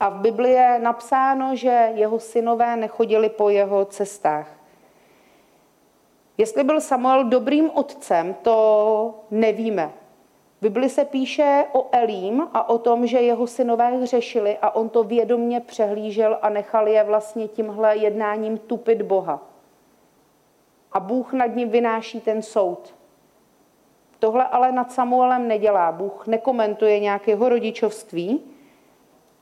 A 0.00 0.08
v 0.08 0.14
Bibli 0.14 0.50
je 0.50 0.78
napsáno, 0.78 1.56
že 1.56 1.90
jeho 1.94 2.18
synové 2.18 2.76
nechodili 2.76 3.28
po 3.28 3.48
jeho 3.48 3.84
cestách. 3.84 4.50
Jestli 6.38 6.64
byl 6.64 6.80
Samuel 6.80 7.24
dobrým 7.24 7.70
otcem, 7.74 8.34
to 8.42 9.14
nevíme. 9.30 9.92
Bibli 10.60 10.88
se 10.88 11.04
píše 11.04 11.64
o 11.72 11.86
Elím 11.92 12.48
a 12.52 12.68
o 12.68 12.78
tom, 12.78 13.06
že 13.06 13.20
jeho 13.20 13.46
synové 13.46 13.90
hřešili 13.90 14.58
a 14.62 14.70
on 14.70 14.88
to 14.88 15.04
vědomně 15.04 15.60
přehlížel 15.60 16.38
a 16.42 16.48
nechal 16.48 16.88
je 16.88 17.04
vlastně 17.04 17.48
tímhle 17.48 17.96
jednáním 17.96 18.58
tupit 18.58 19.02
Boha. 19.02 19.42
A 20.92 21.00
Bůh 21.00 21.32
nad 21.32 21.46
ním 21.46 21.68
vynáší 21.68 22.20
ten 22.20 22.42
soud. 22.42 22.94
Tohle 24.18 24.46
ale 24.46 24.72
nad 24.72 24.92
Samuelem 24.92 25.48
nedělá. 25.48 25.92
Bůh 25.92 26.26
nekomentuje 26.26 27.00
nějakého 27.00 27.48
rodičovství, 27.48 28.42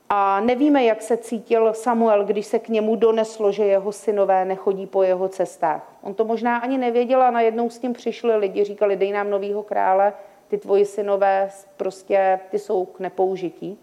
a 0.09 0.39
nevíme, 0.39 0.83
jak 0.83 1.01
se 1.01 1.17
cítil 1.17 1.73
Samuel, 1.73 2.23
když 2.23 2.45
se 2.45 2.59
k 2.59 2.69
němu 2.69 2.95
doneslo, 2.95 3.51
že 3.51 3.65
jeho 3.65 3.91
synové 3.91 4.45
nechodí 4.45 4.85
po 4.85 5.03
jeho 5.03 5.27
cestách. 5.27 5.91
On 6.01 6.13
to 6.13 6.25
možná 6.25 6.57
ani 6.57 6.77
nevěděl 6.77 7.21
a 7.21 7.31
najednou 7.31 7.69
s 7.69 7.79
tím 7.79 7.93
přišli 7.93 8.35
lidi, 8.35 8.63
říkali, 8.63 8.95
dej 8.95 9.11
nám 9.11 9.29
novýho 9.29 9.63
krále, 9.63 10.13
ty 10.55 10.61
tvoji 10.61 10.85
synové 10.85 11.49
prostě, 11.77 12.39
ty 12.49 12.59
jsou 12.59 12.85
k 12.85 12.99
nepoužití. 12.99 13.79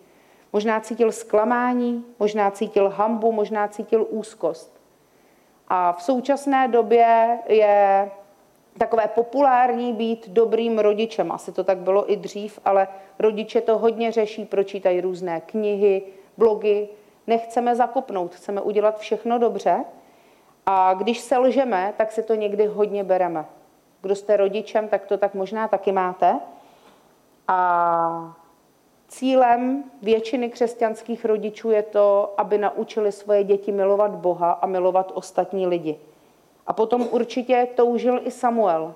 Možná 0.52 0.80
cítil 0.80 1.12
zklamání, 1.12 2.04
možná 2.18 2.50
cítil 2.50 2.88
hambu, 2.88 3.32
možná 3.32 3.68
cítil 3.68 4.06
úzkost. 4.10 4.80
A 5.68 5.92
v 5.92 6.02
současné 6.02 6.68
době 6.68 7.38
je 7.48 8.10
takové 8.78 9.08
populární 9.08 9.92
být 9.92 10.28
dobrým 10.28 10.78
rodičem. 10.78 11.32
Asi 11.32 11.52
to 11.52 11.64
tak 11.64 11.78
bylo 11.78 12.12
i 12.12 12.16
dřív, 12.16 12.58
ale 12.64 12.88
rodiče 13.18 13.60
to 13.60 13.78
hodně 13.78 14.12
řeší, 14.12 14.44
pročítají 14.44 15.00
různé 15.00 15.40
knihy, 15.40 16.02
blogy. 16.36 16.88
Nechceme 17.26 17.76
zakopnout, 17.76 18.34
chceme 18.34 18.60
udělat 18.60 18.98
všechno 18.98 19.38
dobře. 19.38 19.84
A 20.66 20.94
když 20.94 21.20
se 21.20 21.38
lžeme, 21.38 21.94
tak 21.96 22.12
si 22.12 22.22
to 22.22 22.34
někdy 22.34 22.66
hodně 22.66 23.04
bereme. 23.04 23.44
Kdo 24.02 24.14
jste 24.14 24.36
rodičem, 24.36 24.88
tak 24.88 25.06
to 25.06 25.18
tak 25.18 25.34
možná 25.34 25.68
taky 25.68 25.92
máte. 25.92 26.40
A 27.48 28.36
cílem 29.08 29.84
většiny 30.02 30.50
křesťanských 30.50 31.24
rodičů 31.24 31.70
je 31.70 31.82
to, 31.82 32.34
aby 32.36 32.58
naučili 32.58 33.12
svoje 33.12 33.44
děti 33.44 33.72
milovat 33.72 34.10
Boha 34.10 34.52
a 34.52 34.66
milovat 34.66 35.12
ostatní 35.14 35.66
lidi. 35.66 35.98
A 36.66 36.72
potom 36.72 37.08
určitě 37.10 37.68
toužil 37.74 38.20
i 38.24 38.30
Samuel. 38.30 38.94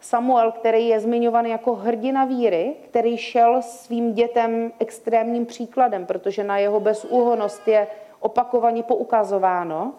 Samuel, 0.00 0.52
který 0.52 0.88
je 0.88 1.00
zmiňovaný 1.00 1.50
jako 1.50 1.74
hrdina 1.74 2.24
víry, 2.24 2.74
který 2.90 3.16
šel 3.16 3.62
svým 3.62 4.14
dětem 4.14 4.72
extrémním 4.78 5.46
příkladem, 5.46 6.06
protože 6.06 6.44
na 6.44 6.58
jeho 6.58 6.80
bezúhonost 6.80 7.68
je 7.68 7.86
opakovaně 8.20 8.82
poukazováno, 8.82 9.92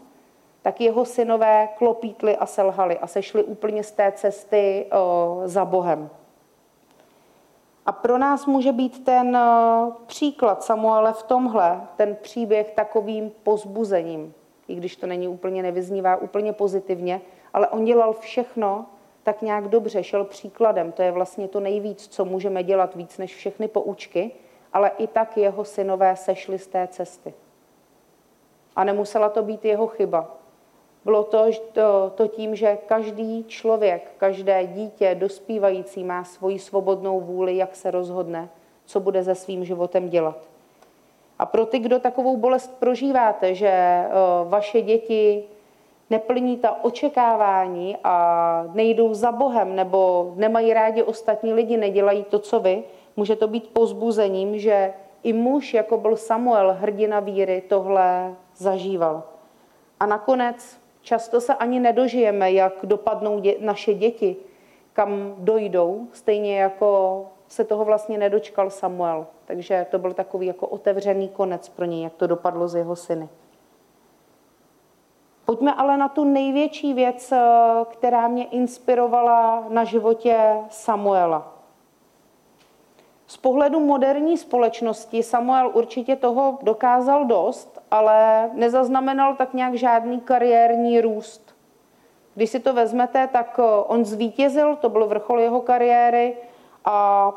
tak 0.62 0.82
jeho 0.82 1.06
synové 1.06 1.70
klopítli 1.78 2.38
a 2.38 2.46
selhali 2.46 2.98
a 2.98 3.08
sešli 3.08 3.44
úplně 3.44 3.84
z 3.84 3.92
té 3.92 4.12
cesty 4.12 4.86
o, 4.92 5.42
za 5.46 5.66
Bohem. 5.66 6.10
A 7.88 7.92
pro 7.92 8.18
nás 8.18 8.46
může 8.46 8.72
být 8.72 9.06
ten 9.06 9.38
příklad 10.06 10.64
Samuele 10.64 11.14
v 11.14 11.24
tomhle, 11.24 11.82
ten 11.96 12.16
příběh 12.22 12.72
takovým 12.72 13.32
pozbuzením 13.44 14.34
i 14.68 14.76
když 14.76 14.96
to 14.96 15.08
není 15.08 15.28
úplně, 15.28 15.64
nevyznívá 15.64 16.16
úplně 16.16 16.54
pozitivně, 16.54 17.22
ale 17.54 17.68
on 17.68 17.86
dělal 17.86 18.14
všechno 18.14 18.86
tak 19.24 19.42
nějak 19.42 19.68
dobře, 19.68 20.04
šel 20.04 20.24
příkladem. 20.24 20.92
To 20.92 21.02
je 21.02 21.12
vlastně 21.12 21.48
to 21.48 21.60
nejvíc, 21.60 22.08
co 22.08 22.26
můžeme 22.26 22.64
dělat 22.64 22.96
víc 22.96 23.18
než 23.18 23.36
všechny 23.36 23.68
poučky, 23.68 24.32
ale 24.74 24.92
i 24.98 25.08
tak 25.08 25.38
jeho 25.38 25.66
synové 25.66 26.16
sešli 26.16 26.60
z 26.60 26.68
té 26.68 26.88
cesty. 26.88 27.34
A 28.76 28.84
nemusela 28.84 29.30
to 29.30 29.44
být 29.44 29.66
jeho 29.66 29.88
chyba. 29.88 30.37
Bylo 31.08 31.24
to, 31.24 31.46
to, 31.74 32.12
to 32.16 32.28
tím, 32.28 32.56
že 32.56 32.78
každý 32.86 33.44
člověk, 33.44 34.12
každé 34.18 34.68
dítě 34.68 35.16
dospívající 35.16 36.04
má 36.04 36.24
svoji 36.24 36.60
svobodnou 36.60 37.22
vůli, 37.22 37.58
jak 37.58 37.76
se 37.76 37.92
rozhodne, 37.92 38.50
co 38.86 39.00
bude 39.00 39.24
se 39.24 39.36
svým 39.36 39.66
životem 39.66 40.10
dělat. 40.10 40.38
A 41.40 41.46
pro 41.46 41.66
ty, 41.66 41.80
kdo 41.80 42.00
takovou 42.00 42.38
bolest 42.38 42.80
prožíváte, 42.80 43.56
že 43.56 43.68
eh, 43.68 44.10
vaše 44.48 44.82
děti 44.82 45.44
neplní 46.10 46.58
ta 46.58 46.84
očekávání 46.84 47.98
a 48.04 48.66
nejdou 48.74 49.14
za 49.14 49.32
Bohem 49.32 49.76
nebo 49.76 50.34
nemají 50.36 50.74
rádi 50.74 51.04
ostatní 51.04 51.54
lidi, 51.54 51.78
nedělají 51.78 52.24
to, 52.24 52.40
co 52.40 52.60
vy, 52.60 52.84
může 53.16 53.36
to 53.36 53.48
být 53.48 53.68
pozbuzením, 53.68 54.60
že 54.60 54.94
i 55.24 55.34
muž, 55.34 55.74
jako 55.74 55.98
byl 55.98 56.16
Samuel, 56.16 56.78
hrdina 56.80 57.20
víry, 57.20 57.64
tohle 57.68 58.36
zažíval. 58.56 59.24
A 60.00 60.06
nakonec 60.06 60.87
často 61.08 61.42
se 61.42 61.56
ani 61.56 61.80
nedožijeme, 61.80 62.52
jak 62.52 62.74
dopadnou 62.84 63.40
dě- 63.40 63.56
naše 63.60 63.94
děti, 63.94 64.36
kam 64.94 65.36
dojdou, 65.38 66.08
stejně 66.14 66.60
jako 66.60 67.26
se 67.48 67.64
toho 67.64 67.86
vlastně 67.86 68.18
nedočkal 68.18 68.70
Samuel. 68.70 69.28
Takže 69.46 69.86
to 69.92 70.00
byl 70.00 70.14
takový 70.14 70.48
jako 70.48 70.68
otevřený 70.68 71.30
konec 71.30 71.70
pro 71.70 71.86
něj, 71.86 72.04
jak 72.04 72.14
to 72.14 72.28
dopadlo 72.28 72.68
z 72.68 72.76
jeho 72.76 72.96
syny. 72.96 73.30
Pojďme 75.46 75.74
ale 75.74 75.98
na 75.98 76.08
tu 76.08 76.24
největší 76.24 76.94
věc, 76.94 77.32
eh, 77.32 77.40
která 77.90 78.28
mě 78.28 78.46
inspirovala 78.46 79.66
na 79.70 79.84
životě 79.84 80.38
Samuela. 80.70 81.57
Z 83.28 83.38
pohledu 83.38 83.80
moderní 83.80 84.38
společnosti 84.38 85.24
Samuel 85.24 85.72
určitě 85.74 86.16
toho 86.16 86.58
dokázal 86.62 87.26
dost, 87.26 87.80
ale 87.92 88.50
nezaznamenal 88.54 89.36
tak 89.36 89.54
nějak 89.54 89.76
žádný 89.76 90.20
kariérní 90.20 91.02
růst. 91.02 91.56
Když 92.36 92.50
si 92.50 92.60
to 92.60 92.74
vezmete, 92.74 93.28
tak 93.28 93.60
eh, 93.60 93.64
on 93.88 94.06
zvítězil, 94.06 94.76
to 94.76 94.90
byl 94.90 95.08
vrchol 95.08 95.40
jeho 95.40 95.62
kariéry 95.62 96.38
a 96.86 97.32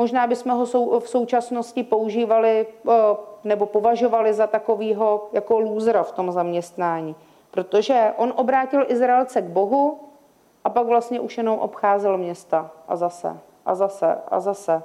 Možná 0.00 0.26
bychom 0.26 0.52
ho 0.52 1.00
v 1.00 1.08
současnosti 1.08 1.82
používali 1.82 2.66
eh, 2.66 2.92
nebo 3.44 3.66
považovali 3.66 4.32
za 4.32 4.46
takového 4.46 5.28
jako 5.32 5.60
lůzra 5.60 6.02
v 6.02 6.12
tom 6.12 6.32
zaměstnání, 6.32 7.16
protože 7.50 8.12
on 8.16 8.32
obrátil 8.36 8.84
Izraelce 8.88 9.42
k 9.42 9.44
Bohu 9.44 10.00
a 10.64 10.70
pak 10.70 10.86
vlastně 10.86 11.20
už 11.20 11.36
jenom 11.36 11.58
obcházel 11.58 12.18
města 12.18 12.70
a 12.88 12.96
zase 12.96 13.38
a 13.66 13.74
zase 13.74 14.18
a 14.28 14.40
zase. 14.40 14.82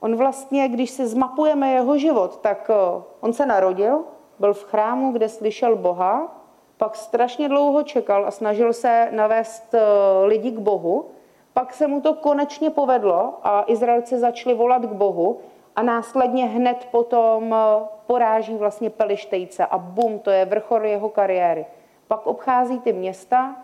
On 0.00 0.16
vlastně, 0.16 0.68
když 0.68 0.90
si 0.90 1.06
zmapujeme 1.06 1.72
jeho 1.72 1.98
život, 1.98 2.36
tak 2.36 2.70
eh, 2.70 3.02
on 3.20 3.32
se 3.32 3.46
narodil, 3.46 4.04
byl 4.38 4.54
v 4.54 4.64
chrámu, 4.64 5.12
kde 5.12 5.28
slyšel 5.28 5.76
Boha, 5.76 6.34
pak 6.76 6.96
strašně 6.96 7.48
dlouho 7.48 7.82
čekal 7.82 8.26
a 8.26 8.30
snažil 8.30 8.72
se 8.72 9.08
navést 9.10 9.74
eh, 9.74 9.80
lidi 10.24 10.50
k 10.50 10.58
Bohu. 10.58 11.10
Pak 11.52 11.74
se 11.74 11.86
mu 11.86 12.00
to 12.00 12.14
konečně 12.14 12.70
povedlo 12.70 13.34
a 13.42 13.64
Izraelci 13.66 14.18
začali 14.18 14.54
volat 14.54 14.82
k 14.82 14.92
Bohu 14.92 15.40
a 15.76 15.82
následně 15.82 16.46
hned 16.46 16.88
potom 16.90 17.54
eh, 17.54 17.84
poráží 18.06 18.54
vlastně 18.54 18.90
Pelištejce 18.90 19.66
a 19.66 19.78
bum, 19.78 20.18
to 20.18 20.30
je 20.30 20.44
vrchol 20.44 20.84
jeho 20.84 21.08
kariéry. 21.08 21.66
Pak 22.08 22.26
obchází 22.26 22.80
ty 22.80 22.92
města, 22.92 23.56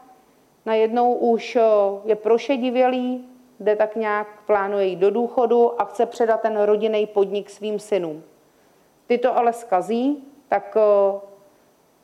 najednou 0.66 1.14
už 1.14 1.56
eh, 1.56 1.62
je 2.04 2.16
prošedivělý, 2.16 3.28
jde 3.60 3.76
tak 3.76 3.96
nějak, 3.96 4.42
plánuje 4.46 4.86
jít 4.86 4.96
do 4.96 5.10
důchodu 5.10 5.80
a 5.80 5.84
chce 5.84 6.06
předat 6.06 6.40
ten 6.40 6.62
rodinný 6.62 7.06
podnik 7.06 7.50
svým 7.50 7.78
synům. 7.78 8.22
Ty 9.06 9.18
to 9.18 9.38
ale 9.38 9.52
skazí, 9.52 10.24
tak 10.48 10.76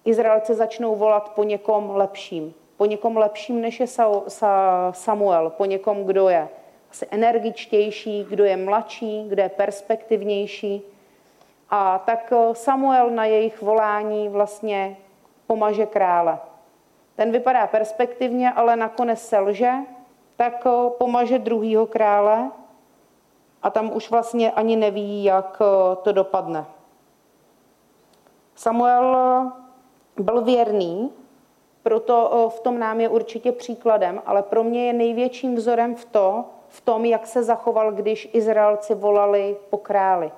Izraelci 0.04 0.54
začnou 0.54 0.96
volat 0.96 1.32
po 1.34 1.44
někom 1.44 1.90
lepším. 1.90 2.54
Po 2.76 2.86
někom 2.86 3.16
lepším, 3.16 3.60
než 3.60 3.80
je 3.80 3.86
Samuel, 4.90 5.50
po 5.50 5.64
někom, 5.64 6.04
kdo 6.04 6.28
je 6.28 6.48
asi 6.90 7.06
energičtější, 7.10 8.26
kdo 8.30 8.44
je 8.44 8.56
mladší, 8.56 9.28
kdo 9.28 9.42
je 9.42 9.48
perspektivnější. 9.48 10.82
A 11.70 11.98
tak 11.98 12.32
eh, 12.32 12.54
Samuel 12.54 13.10
na 13.10 13.24
jejich 13.24 13.62
volání 13.62 14.28
vlastně 14.28 14.96
pomaže 15.50 15.86
krále. 15.86 16.38
Ten 17.16 17.32
vypadá 17.32 17.66
perspektivně, 17.66 18.52
ale 18.52 18.76
nakonec 18.76 19.18
selže, 19.18 19.72
tak 20.36 20.62
eh, 20.66 20.90
pomaže 20.98 21.38
druhýho 21.38 21.86
krále 21.86 22.50
a 23.62 23.70
tam 23.70 23.90
už 23.96 24.10
vlastně 24.10 24.52
ani 24.52 24.76
neví, 24.76 25.24
jak 25.24 25.58
eh, 25.62 25.96
to 26.02 26.12
dopadne. 26.12 26.64
Samuel 28.54 29.16
byl 30.16 30.42
věrný, 30.42 31.10
proto 31.82 32.46
v 32.56 32.60
tom 32.60 32.78
nám 32.78 33.00
je 33.00 33.08
určitě 33.08 33.52
příkladem, 33.52 34.22
ale 34.26 34.42
pro 34.42 34.62
mě 34.62 34.86
je 34.86 34.92
největším 34.92 35.54
vzorem 35.54 35.94
v, 35.94 36.04
to, 36.04 36.44
v 36.68 36.80
tom, 36.80 37.04
jak 37.04 37.26
se 37.26 37.42
zachoval, 37.42 37.92
když 37.92 38.30
Izraelci 38.32 38.94
volali 38.94 39.56
po 39.70 39.78
králi. 39.78 40.30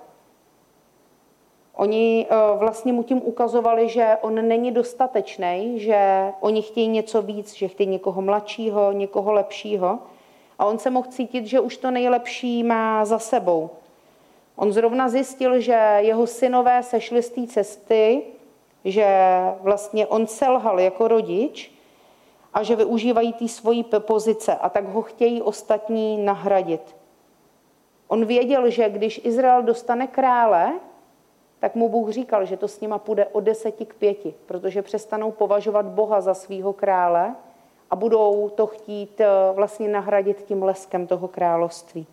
Oni 1.75 2.27
eh, 2.31 2.35
vlastně 2.57 2.93
mu 2.93 3.03
tím 3.03 3.23
ukazovali, 3.25 3.89
že 3.89 4.17
on 4.21 4.49
není 4.49 4.73
dostatečný, 4.73 5.81
že 5.81 6.33
oni 6.41 6.63
chtějí 6.63 6.89
něco 6.89 7.23
víc, 7.23 7.55
že 7.55 7.69
chtějí 7.69 7.89
někoho 7.89 8.23
mladšího, 8.23 8.93
někoho 8.93 9.33
lepšího. 9.33 9.99
A 10.59 10.65
on 10.65 10.79
se 10.79 10.91
mohl 10.91 11.09
cítit, 11.11 11.47
že 11.47 11.61
už 11.61 11.77
to 11.77 11.91
nejlepší 11.91 12.63
má 12.65 13.05
za 13.05 13.19
sebou. 13.19 13.71
On 14.57 14.73
zrovna 14.73 15.09
zjistil, 15.09 15.61
že 15.61 15.97
jeho 15.99 16.27
synové 16.27 16.83
sešli 16.83 17.23
z 17.23 17.31
té 17.31 17.47
cesty, 17.47 18.23
že 18.85 19.07
vlastně 19.61 20.07
on 20.07 20.27
selhal 20.27 20.81
jako 20.81 21.09
rodič 21.09 21.73
a 22.55 22.63
že 22.63 22.77
využívají 22.77 23.33
té 23.33 23.49
svojí 23.49 23.85
pozice 23.99 24.55
a 24.55 24.69
tak 24.69 24.89
ho 24.89 25.03
chtějí 25.03 25.43
ostatní 25.43 26.25
nahradit. 26.25 26.97
On 28.09 28.25
věděl, 28.25 28.71
že 28.71 28.91
když 28.91 29.21
Izrael 29.25 29.63
dostane 29.63 30.07
krále, 30.07 30.73
tak 31.63 31.75
mu 31.75 31.89
Bůh 31.89 32.11
říkal, 32.11 32.45
že 32.45 32.57
to 32.57 32.69
s 32.69 32.81
nima 32.81 32.99
půjde 32.99 33.27
o 33.27 33.41
deseti 33.41 33.87
k 33.87 33.95
pěti, 33.95 34.35
protože 34.47 34.83
přestanou 34.83 35.31
považovat 35.31 35.87
Boha 35.87 36.21
za 36.21 36.35
svého 36.35 36.73
krále 36.73 37.35
a 37.91 37.97
budou 37.97 38.49
to 38.49 38.67
chtít 38.67 39.21
eh, 39.21 39.27
vlastně 39.53 39.89
nahradit 39.89 40.43
tím 40.43 40.63
leskem 40.63 41.07
toho 41.07 41.29
království. 41.29 42.07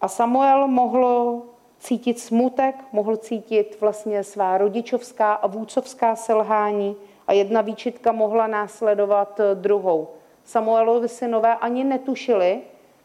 A 0.00 0.08
Samuel 0.08 0.68
mohl 0.68 1.42
cítit 1.78 2.18
smutek, 2.18 2.74
mohl 2.92 3.16
cítit 3.16 3.76
vlastně 3.80 4.24
svá 4.24 4.58
rodičovská 4.58 5.32
a 5.32 5.46
vůcovská 5.46 6.16
selhání 6.16 6.96
a 7.26 7.32
jedna 7.32 7.60
výčitka 7.60 8.12
mohla 8.12 8.46
následovat 8.46 9.40
eh, 9.40 9.54
druhou. 9.54 10.08
Samuelovi 10.44 11.08
synové 11.08 11.56
ani 11.56 11.84
netušili, 11.84 12.60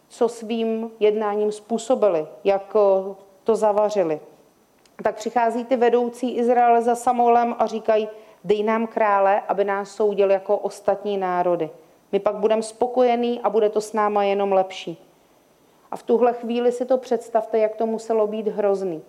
co 0.08 0.30
svým 0.30 0.92
jednáním 1.00 1.52
způsobili, 1.52 2.28
jak 2.44 2.76
eh, 2.76 3.27
to 3.48 3.56
zavařili. 3.56 4.20
Tak 5.04 5.16
přichází 5.16 5.66
ty 5.66 5.76
vedoucí 5.76 6.36
Izraele 6.36 6.82
za 6.82 6.96
Samuelem 6.96 7.56
a 7.60 7.66
říkají, 7.66 8.10
dej 8.44 8.64
nám 8.64 8.88
krále, 8.88 9.42
aby 9.48 9.64
nás 9.64 9.92
soudil 9.92 10.32
jako 10.32 10.58
ostatní 10.58 11.18
národy. 11.18 11.70
My 12.12 12.20
pak 12.20 12.36
budeme 12.36 12.64
spokojení 12.64 13.42
a 13.42 13.50
bude 13.50 13.70
to 13.70 13.82
s 13.82 13.94
náma 13.94 14.24
jenom 14.24 14.52
lepší. 14.52 14.98
A 15.92 15.96
v 15.96 16.04
tuhle 16.04 16.34
chvíli 16.34 16.72
si 16.72 16.86
to 16.86 16.98
představte, 16.98 17.60
jak 17.60 17.76
to 17.76 17.86
muselo 17.86 18.28
být 18.28 18.48
hrozný. 18.48 19.02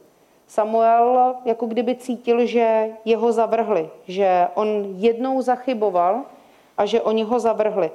Samuel 0.47 1.35
jako 1.45 1.67
kdyby 1.67 1.95
cítil, 1.95 2.47
že 2.47 2.89
jeho 3.05 3.33
zavrhli, 3.33 3.91
že 4.07 4.49
on 4.55 4.85
jednou 4.97 5.43
zachyboval 5.43 6.23
a 6.77 6.87
že 6.87 7.03
oni 7.03 7.23
ho 7.23 7.41
zavrhli. 7.41 7.91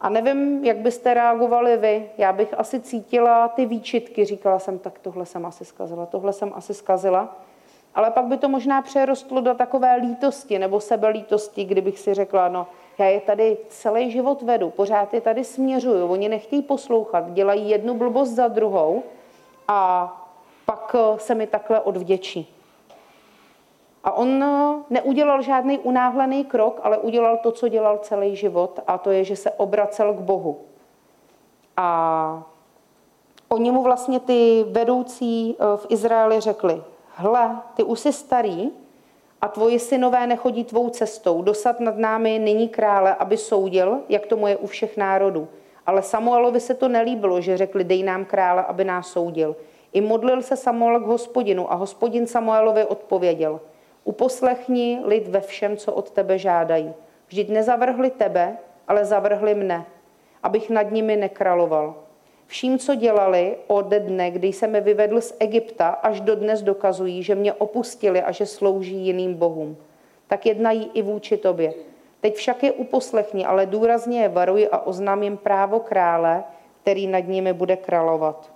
A 0.00 0.08
nevím, 0.08 0.64
jak 0.64 0.76
byste 0.76 1.14
reagovali 1.14 1.76
vy. 1.76 2.10
Já 2.18 2.32
bych 2.32 2.58
asi 2.58 2.80
cítila 2.80 3.48
ty 3.48 3.66
výčitky. 3.66 4.24
Říkala 4.24 4.58
jsem, 4.58 4.78
tak 4.78 4.98
tohle 4.98 5.26
jsem 5.26 5.46
asi 5.46 5.64
zkazila, 5.64 6.06
tohle 6.06 6.32
jsem 6.32 6.52
asi 6.54 6.74
zkazila. 6.74 7.36
Ale 7.94 8.10
pak 8.10 8.24
by 8.24 8.36
to 8.36 8.48
možná 8.48 8.82
přerostlo 8.82 9.40
do 9.40 9.54
takové 9.54 9.96
lítosti 9.96 10.58
nebo 10.58 10.80
sebelítosti, 10.80 11.64
kdybych 11.64 11.98
si 11.98 12.14
řekla, 12.14 12.48
no, 12.48 12.66
já 12.98 13.06
je 13.06 13.20
tady 13.20 13.58
celý 13.68 14.10
život 14.10 14.42
vedu, 14.42 14.70
pořád 14.70 15.14
je 15.14 15.20
tady 15.20 15.44
směřuju, 15.44 16.06
oni 16.06 16.28
nechtějí 16.28 16.62
poslouchat, 16.62 17.32
dělají 17.32 17.70
jednu 17.70 17.94
blbost 17.94 18.30
za 18.30 18.48
druhou 18.48 19.02
a 19.68 20.12
pak 20.66 20.96
se 21.16 21.34
mi 21.34 21.46
takhle 21.46 21.80
odvděčí. 21.80 22.59
A 24.04 24.12
on 24.12 24.42
eh, 24.44 24.84
neudělal 24.90 25.42
žádný 25.42 25.78
unáhlený 25.78 26.44
krok, 26.44 26.80
ale 26.82 26.98
udělal 26.98 27.36
to, 27.36 27.52
co 27.52 27.68
dělal 27.68 27.98
celý 27.98 28.36
život, 28.36 28.80
a 28.86 28.98
to 28.98 29.10
je, 29.10 29.24
že 29.24 29.36
se 29.36 29.50
obracel 29.50 30.14
k 30.14 30.20
Bohu. 30.20 30.58
A 31.76 32.42
oni 33.48 33.70
mu 33.70 33.82
vlastně 33.82 34.20
ty 34.20 34.64
vedoucí 34.68 35.56
eh, 35.58 35.76
v 35.76 35.86
Izraeli 35.88 36.40
řekli, 36.40 36.82
hle, 37.14 37.56
ty 37.74 37.82
už 37.82 38.00
jsi 38.00 38.12
starý 38.12 38.70
a 39.40 39.48
tvoji 39.48 39.78
synové 39.78 40.26
nechodí 40.26 40.64
tvou 40.64 40.88
cestou. 40.88 41.42
Dosad 41.42 41.80
nad 41.80 41.96
námi 41.98 42.38
není 42.38 42.68
krále, 42.68 43.14
aby 43.14 43.36
soudil, 43.36 44.00
jak 44.08 44.26
tomu 44.26 44.46
je 44.46 44.56
u 44.56 44.66
všech 44.66 44.96
národů. 44.96 45.48
Ale 45.86 46.02
Samuelovi 46.02 46.60
se 46.60 46.74
to 46.74 46.88
nelíbilo, 46.88 47.40
že 47.40 47.56
řekli, 47.56 47.84
dej 47.84 48.02
nám 48.02 48.24
krále, 48.24 48.64
aby 48.64 48.84
nás 48.84 49.08
soudil. 49.08 49.56
I 49.92 50.00
modlil 50.00 50.42
se 50.42 50.56
Samuel 50.56 51.00
k 51.00 51.06
hospodinu 51.06 51.72
a 51.72 51.74
hospodin 51.74 52.26
Samuelovi 52.26 52.84
odpověděl– 52.84 53.60
Uposlechni 54.04 55.00
lid 55.04 55.28
ve 55.28 55.40
všem, 55.40 55.76
co 55.76 55.92
od 55.92 56.10
tebe 56.10 56.38
žádají. 56.38 56.94
Vždyť 57.28 57.48
nezavrhli 57.48 58.10
tebe, 58.10 58.56
ale 58.88 59.04
zavrhli 59.04 59.54
mne, 59.54 59.86
abych 60.42 60.70
nad 60.70 60.90
nimi 60.90 61.16
nekraloval. 61.16 61.94
Vším, 62.46 62.78
co 62.78 62.94
dělali 62.94 63.56
od 63.66 63.86
dne, 63.86 64.30
kdy 64.30 64.48
jsem 64.48 64.74
je 64.74 64.80
vyvedl 64.80 65.20
z 65.20 65.36
Egypta, 65.38 65.88
až 65.88 66.20
do 66.20 66.36
dnes 66.36 66.62
dokazují, 66.62 67.22
že 67.22 67.34
mě 67.34 67.52
opustili 67.52 68.22
a 68.22 68.32
že 68.32 68.46
slouží 68.46 68.96
jiným 68.96 69.34
bohům. 69.34 69.76
Tak 70.26 70.46
jednají 70.46 70.90
i 70.94 71.02
vůči 71.02 71.36
tobě. 71.36 71.74
Teď 72.20 72.34
však 72.34 72.62
je 72.62 72.72
uposlechni, 72.72 73.46
ale 73.46 73.66
důrazně 73.66 74.22
je 74.22 74.28
varuji 74.28 74.68
a 74.68 74.78
oznám 74.78 75.22
jim 75.22 75.36
právo 75.36 75.80
krále, 75.80 76.44
který 76.82 77.06
nad 77.06 77.20
nimi 77.20 77.52
bude 77.52 77.76
královat. 77.76 78.52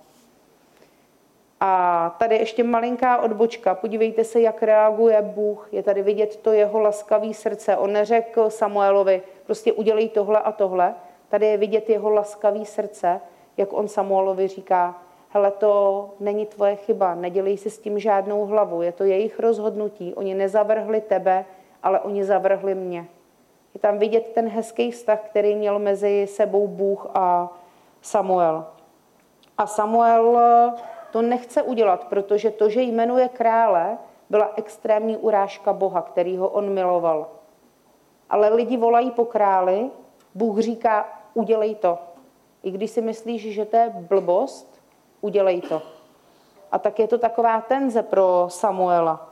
A 1.59 2.15
tady 2.19 2.35
ještě 2.35 2.63
malinká 2.63 3.17
odbočka. 3.17 3.75
Podívejte 3.75 4.23
se, 4.23 4.41
jak 4.41 4.63
reaguje 4.63 5.21
Bůh. 5.21 5.67
Je 5.71 5.83
tady 5.83 6.01
vidět 6.01 6.35
to 6.35 6.51
jeho 6.51 6.79
laskavý 6.79 7.33
srdce. 7.33 7.77
On 7.77 7.93
neřekl 7.93 8.49
Samuelovi, 8.49 9.21
prostě 9.45 9.73
udělej 9.73 10.09
tohle 10.09 10.39
a 10.39 10.51
tohle. 10.51 10.95
Tady 11.29 11.45
je 11.45 11.57
vidět 11.57 11.89
jeho 11.89 12.09
laskavý 12.09 12.65
srdce, 12.65 13.21
jak 13.57 13.73
on 13.73 13.87
Samuelovi 13.87 14.47
říká, 14.47 15.01
hele, 15.29 15.51
to 15.51 16.09
není 16.19 16.45
tvoje 16.45 16.75
chyba, 16.75 17.15
nedělej 17.15 17.57
si 17.57 17.69
s 17.69 17.79
tím 17.79 17.99
žádnou 17.99 18.45
hlavu, 18.45 18.81
je 18.81 18.91
to 18.91 19.03
jejich 19.03 19.39
rozhodnutí. 19.39 20.13
Oni 20.13 20.35
nezavrhli 20.35 21.01
tebe, 21.01 21.45
ale 21.83 21.99
oni 21.99 22.23
zavrhli 22.23 22.75
mě. 22.75 23.05
Je 23.73 23.79
tam 23.79 23.97
vidět 23.97 24.31
ten 24.33 24.47
hezký 24.47 24.91
vztah, 24.91 25.19
který 25.19 25.55
měl 25.55 25.79
mezi 25.79 26.27
sebou 26.27 26.67
Bůh 26.67 27.07
a 27.13 27.53
Samuel. 28.01 28.65
A 29.57 29.67
Samuel 29.67 30.39
to 31.11 31.21
nechce 31.21 31.61
udělat, 31.61 32.05
protože 32.05 32.51
to, 32.51 32.69
že 32.69 32.81
jmenuje 32.81 33.29
krále, 33.29 33.97
byla 34.29 34.51
extrémní 34.55 35.17
urážka 35.17 35.73
Boha, 35.73 36.01
který 36.01 36.37
ho 36.37 36.49
on 36.49 36.69
miloval. 36.69 37.27
Ale 38.29 38.49
lidi 38.49 38.77
volají 38.77 39.11
po 39.11 39.25
králi, 39.25 39.91
Bůh 40.35 40.59
říká, 40.59 41.05
udělej 41.33 41.75
to. 41.75 41.97
I 42.63 42.71
když 42.71 42.91
si 42.91 43.01
myslíš, 43.01 43.53
že 43.53 43.65
to 43.65 43.77
je 43.77 43.89
blbost, 43.89 44.81
udělej 45.21 45.61
to. 45.61 45.81
A 46.71 46.79
tak 46.79 46.99
je 46.99 47.07
to 47.07 47.17
taková 47.17 47.61
tenze 47.61 48.03
pro 48.03 48.45
Samuela. 48.49 49.29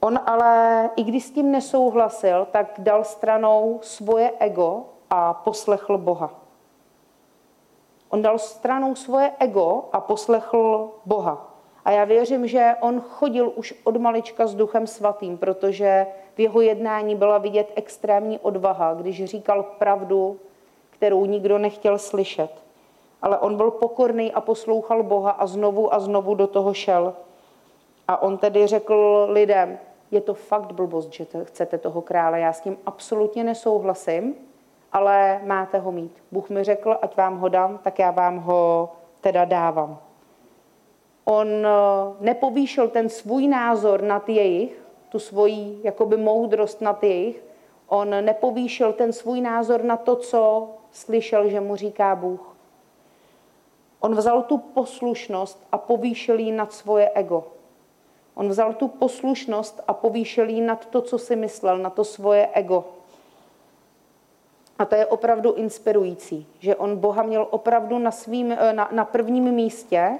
On 0.00 0.20
ale, 0.26 0.90
i 0.96 1.02
když 1.02 1.24
s 1.24 1.30
tím 1.30 1.52
nesouhlasil, 1.52 2.46
tak 2.50 2.74
dal 2.78 3.04
stranou 3.04 3.78
svoje 3.82 4.32
ego 4.38 4.84
a 5.10 5.34
poslechl 5.34 5.98
Boha. 5.98 6.45
On 8.16 8.22
dal 8.22 8.38
stranou 8.38 8.94
svoje 8.94 9.32
ego 9.38 9.84
a 9.92 10.00
poslechl 10.00 10.90
Boha. 11.04 11.52
A 11.84 11.90
já 11.90 12.04
věřím, 12.04 12.46
že 12.46 12.74
on 12.80 13.00
chodil 13.00 13.52
už 13.56 13.74
od 13.84 13.96
malička 13.96 14.46
s 14.46 14.54
duchem 14.54 14.86
svatým, 14.86 15.38
protože 15.38 16.06
v 16.34 16.40
jeho 16.40 16.60
jednání 16.60 17.16
byla 17.16 17.38
vidět 17.38 17.72
extrémní 17.74 18.38
odvaha, 18.38 18.94
když 18.94 19.24
říkal 19.24 19.62
pravdu, 19.62 20.40
kterou 20.90 21.24
nikdo 21.24 21.58
nechtěl 21.58 21.98
slyšet. 21.98 22.50
Ale 23.22 23.38
on 23.38 23.56
byl 23.56 23.70
pokorný 23.70 24.32
a 24.32 24.40
poslouchal 24.40 25.02
Boha 25.02 25.30
a 25.30 25.46
znovu 25.46 25.94
a 25.94 26.00
znovu 26.00 26.34
do 26.34 26.46
toho 26.46 26.74
šel. 26.74 27.14
A 28.08 28.22
on 28.22 28.38
tedy 28.38 28.66
řekl 28.66 29.26
lidem, 29.30 29.78
je 30.10 30.20
to 30.20 30.34
fakt 30.34 30.72
blbost, 30.72 31.12
že 31.12 31.26
chcete 31.44 31.78
toho 31.78 32.02
krále, 32.02 32.40
já 32.40 32.52
s 32.52 32.60
tím 32.60 32.78
absolutně 32.86 33.44
nesouhlasím, 33.44 34.34
ale 34.92 35.40
máte 35.44 35.78
ho 35.78 35.92
mít. 35.92 36.22
Bůh 36.32 36.50
mi 36.50 36.64
řekl, 36.64 36.98
ať 37.02 37.16
vám 37.16 37.38
ho 37.38 37.48
dám, 37.48 37.78
tak 37.78 37.98
já 37.98 38.10
vám 38.10 38.38
ho 38.38 38.92
teda 39.20 39.44
dávám. 39.44 39.98
On 41.24 41.48
eh, 41.66 41.70
nepovýšil 42.20 42.88
ten 42.88 43.08
svůj 43.08 43.48
názor 43.48 44.02
nad 44.02 44.28
jejich, 44.28 44.82
tu 45.08 45.18
svoji 45.18 45.80
jakoby 45.82 46.16
moudrost 46.16 46.80
nad 46.80 47.02
jejich, 47.02 47.42
on 47.88 48.10
nepovýšil 48.10 48.92
ten 48.92 49.12
svůj 49.12 49.40
názor 49.40 49.84
na 49.84 49.96
to, 49.96 50.16
co 50.16 50.68
slyšel, 50.90 51.48
že 51.50 51.60
mu 51.60 51.76
říká 51.76 52.16
Bůh. 52.16 52.56
On 54.00 54.14
vzal 54.14 54.42
tu 54.42 54.58
poslušnost 54.58 55.66
a 55.72 55.78
povýšil 55.78 56.38
ji 56.38 56.52
nad 56.52 56.72
svoje 56.72 57.10
ego. 57.14 57.44
On 58.34 58.48
vzal 58.48 58.74
tu 58.74 58.88
poslušnost 58.88 59.80
a 59.88 59.94
povýšil 59.94 60.48
ji 60.48 60.60
nad 60.60 60.86
to, 60.86 61.02
co 61.02 61.18
si 61.18 61.36
myslel, 61.36 61.78
na 61.78 61.90
to 61.90 62.04
svoje 62.04 62.48
ego. 62.52 62.84
A 64.78 64.84
to 64.84 64.94
je 64.94 65.06
opravdu 65.06 65.52
inspirující, 65.52 66.46
že 66.58 66.76
on 66.76 66.96
Boha 66.96 67.22
měl 67.22 67.46
opravdu 67.50 67.98
na, 67.98 68.10
svým, 68.10 68.52
eh, 68.52 68.72
na, 68.72 68.88
na 68.92 69.04
prvním 69.04 69.52
místě 69.52 70.18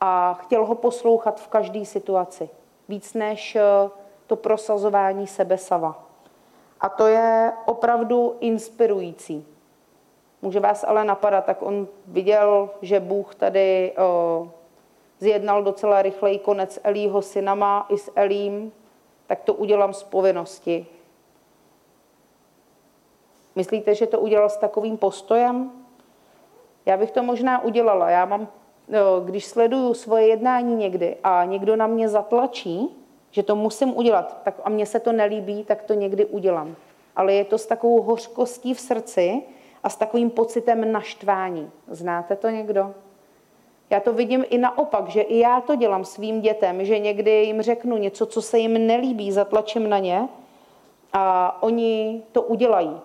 a 0.00 0.34
chtěl 0.34 0.66
ho 0.66 0.74
poslouchat 0.74 1.40
v 1.40 1.48
každé 1.48 1.84
situaci. 1.84 2.48
Víc 2.88 3.14
než 3.14 3.56
eh, 3.56 3.62
to 4.26 4.36
prosazování 4.36 5.26
sebe 5.26 5.58
sama. 5.58 6.06
A 6.80 6.88
to 6.88 7.06
je 7.06 7.52
opravdu 7.64 8.36
inspirující. 8.40 9.46
Může 10.42 10.60
vás 10.60 10.84
ale 10.84 11.04
napadat, 11.04 11.44
tak 11.44 11.62
on 11.62 11.88
viděl, 12.06 12.70
že 12.82 13.00
Bůh 13.00 13.34
tady 13.34 13.92
o, 13.98 14.50
zjednal 15.18 15.62
docela 15.62 16.02
rychlej 16.02 16.38
konec 16.38 16.78
Elího 16.84 17.22
synama 17.22 17.86
i 17.88 17.98
s 17.98 18.12
Elím, 18.14 18.72
tak 19.26 19.40
to 19.42 19.54
udělám 19.54 19.94
z 19.94 20.02
povinnosti. 20.02 20.86
Myslíte, 23.56 23.94
že 23.94 24.06
to 24.06 24.20
udělal 24.20 24.48
s 24.48 24.56
takovým 24.56 24.96
postojem? 24.96 25.72
Já 26.86 26.96
bych 26.96 27.10
to 27.10 27.22
možná 27.22 27.64
udělala. 27.64 28.10
Já 28.10 28.24
mám, 28.24 28.48
když 29.24 29.44
sleduju 29.44 29.94
svoje 29.94 30.26
jednání 30.26 30.74
někdy 30.74 31.16
a 31.24 31.44
někdo 31.44 31.76
na 31.76 31.86
mě 31.86 32.08
zatlačí, 32.08 32.96
že 33.30 33.42
to 33.42 33.56
musím 33.56 33.96
udělat, 33.96 34.40
tak 34.42 34.54
a 34.64 34.70
mně 34.70 34.86
se 34.86 35.00
to 35.00 35.12
nelíbí, 35.12 35.64
tak 35.64 35.82
to 35.82 35.94
někdy 35.94 36.24
udělám. 36.24 36.76
Ale 37.16 37.32
je 37.32 37.44
to 37.44 37.58
s 37.58 37.66
takovou 37.66 38.02
hořkostí 38.02 38.74
v 38.74 38.80
srdci 38.80 39.42
a 39.82 39.88
s 39.88 39.96
takovým 39.96 40.30
pocitem 40.30 40.92
naštvání. 40.92 41.70
Znáte 41.88 42.36
to 42.36 42.48
někdo? 42.48 42.94
Já 43.90 44.00
to 44.00 44.12
vidím 44.12 44.44
i 44.50 44.58
naopak, 44.58 45.08
že 45.08 45.20
i 45.20 45.38
já 45.38 45.60
to 45.60 45.74
dělám 45.74 46.04
svým 46.04 46.40
dětem, 46.40 46.84
že 46.84 46.98
někdy 46.98 47.30
jim 47.30 47.62
řeknu 47.62 47.96
něco, 47.96 48.26
co 48.26 48.42
se 48.42 48.58
jim 48.58 48.86
nelíbí, 48.86 49.32
zatlačím 49.32 49.88
na 49.88 49.98
ně 49.98 50.28
a 51.12 51.56
oni 51.62 52.22
to 52.32 52.42
udělají. 52.42 53.00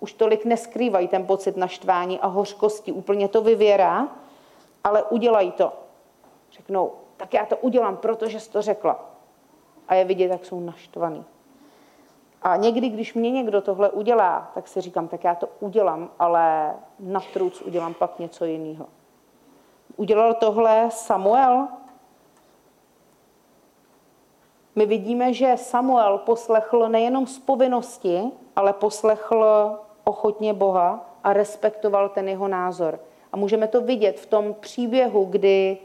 Už 0.00 0.12
tolik 0.12 0.44
neskrývají 0.44 1.08
ten 1.08 1.26
pocit 1.26 1.56
naštvání 1.56 2.20
a 2.20 2.26
hořkosti, 2.26 2.92
úplně 2.92 3.28
to 3.28 3.42
vyvěrá, 3.42 4.08
ale 4.84 5.02
udělají 5.02 5.52
to. 5.52 5.72
Řeknou, 6.52 6.92
tak 7.16 7.34
já 7.34 7.46
to 7.46 7.56
udělám, 7.56 7.96
protože 7.96 8.40
jsi 8.40 8.50
to 8.50 8.62
řekla 8.62 9.04
a 9.88 9.94
je 9.94 10.04
vidět, 10.04 10.30
jak 10.30 10.44
jsou 10.44 10.60
naštvaný. 10.60 11.24
A 12.42 12.56
někdy, 12.56 12.88
když 12.88 13.14
mě 13.14 13.30
někdo 13.30 13.60
tohle 13.60 13.90
udělá, 13.90 14.50
tak 14.54 14.68
si 14.68 14.80
říkám, 14.80 15.08
tak 15.08 15.24
já 15.24 15.34
to 15.34 15.48
udělám, 15.60 16.10
ale 16.18 16.74
na 17.00 17.20
truc 17.32 17.62
udělám 17.62 17.94
pak 17.94 18.18
něco 18.18 18.44
jiného. 18.44 18.86
Udělal 19.96 20.34
tohle 20.34 20.88
Samuel? 20.90 21.68
My 24.74 24.86
vidíme, 24.86 25.32
že 25.32 25.56
Samuel 25.56 26.18
poslechl 26.18 26.88
nejenom 26.88 27.26
z 27.26 27.38
povinnosti, 27.38 28.22
ale 28.56 28.72
poslechl 28.72 29.44
ochotně 30.08 30.54
Boha 30.54 31.04
a 31.24 31.32
respektoval 31.32 32.08
ten 32.08 32.28
jeho 32.28 32.48
názor. 32.48 32.98
A 33.32 33.36
můžeme 33.36 33.68
to 33.68 33.80
vidět 33.80 34.20
v 34.20 34.26
tom 34.26 34.54
příběhu, 34.60 35.24
kdy 35.24 35.78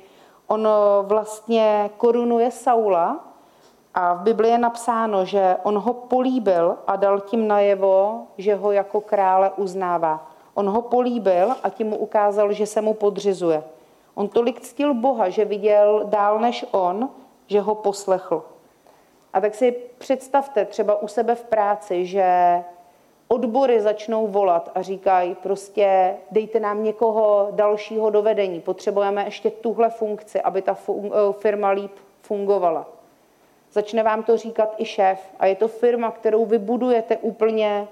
on 0.47 0.67
vlastně 1.01 1.89
korunuje 1.97 2.51
Saula 2.51 3.27
a 3.93 4.13
v 4.13 4.21
Bibli 4.21 4.49
je 4.49 4.57
napsáno, 4.57 5.25
že 5.25 5.57
on 5.63 5.77
ho 5.77 5.93
políbil 5.93 6.77
a 6.87 6.95
dal 6.95 7.19
tím 7.19 7.47
najevo, 7.47 8.27
že 8.37 8.55
ho 8.55 8.71
jako 8.71 9.01
krále 9.01 9.51
uznává. 9.57 10.31
On 10.53 10.69
ho 10.69 10.81
políbil 10.81 11.55
a 11.63 11.69
tím 11.69 11.87
mu 11.87 11.97
ukázal, 11.97 12.51
že 12.53 12.65
se 12.65 12.81
mu 12.81 12.93
podřizuje. 12.93 13.63
On 14.15 14.27
tolik 14.27 14.61
ctil 14.61 14.93
Boha, 14.93 15.29
že 15.29 15.45
viděl 15.45 16.01
dál 16.05 16.39
než 16.39 16.65
on, 16.71 17.09
že 17.47 17.61
ho 17.61 17.75
poslechl. 17.75 18.43
A 19.33 19.41
tak 19.41 19.55
si 19.55 19.71
představte 19.97 20.65
třeba 20.65 21.01
u 21.01 21.07
sebe 21.07 21.35
v 21.35 21.43
práci, 21.43 22.05
že 22.05 22.63
odbory 23.33 23.81
začnou 23.81 24.27
volat 24.27 24.71
a 24.75 24.81
říkají 24.81 25.35
prostě 25.35 26.15
dejte 26.31 26.59
nám 26.59 26.83
někoho 26.83 27.47
dalšího 27.51 28.09
do 28.09 28.21
vedení, 28.21 28.61
potřebujeme 28.61 29.25
ještě 29.25 29.51
tuhle 29.51 29.89
funkci, 29.89 30.41
aby 30.41 30.61
ta 30.61 30.77
firma 31.31 31.69
líp 31.69 31.91
fungovala. 32.21 32.87
Začne 33.71 34.03
vám 34.03 34.23
to 34.23 34.37
říkat 34.37 34.75
i 34.77 34.85
šéf. 34.85 35.19
A 35.39 35.45
je 35.45 35.55
to 35.55 35.67
firma, 35.67 36.11
kterou 36.11 36.45
vy 36.45 36.59
budujete 36.59 37.17
úplně 37.17 37.87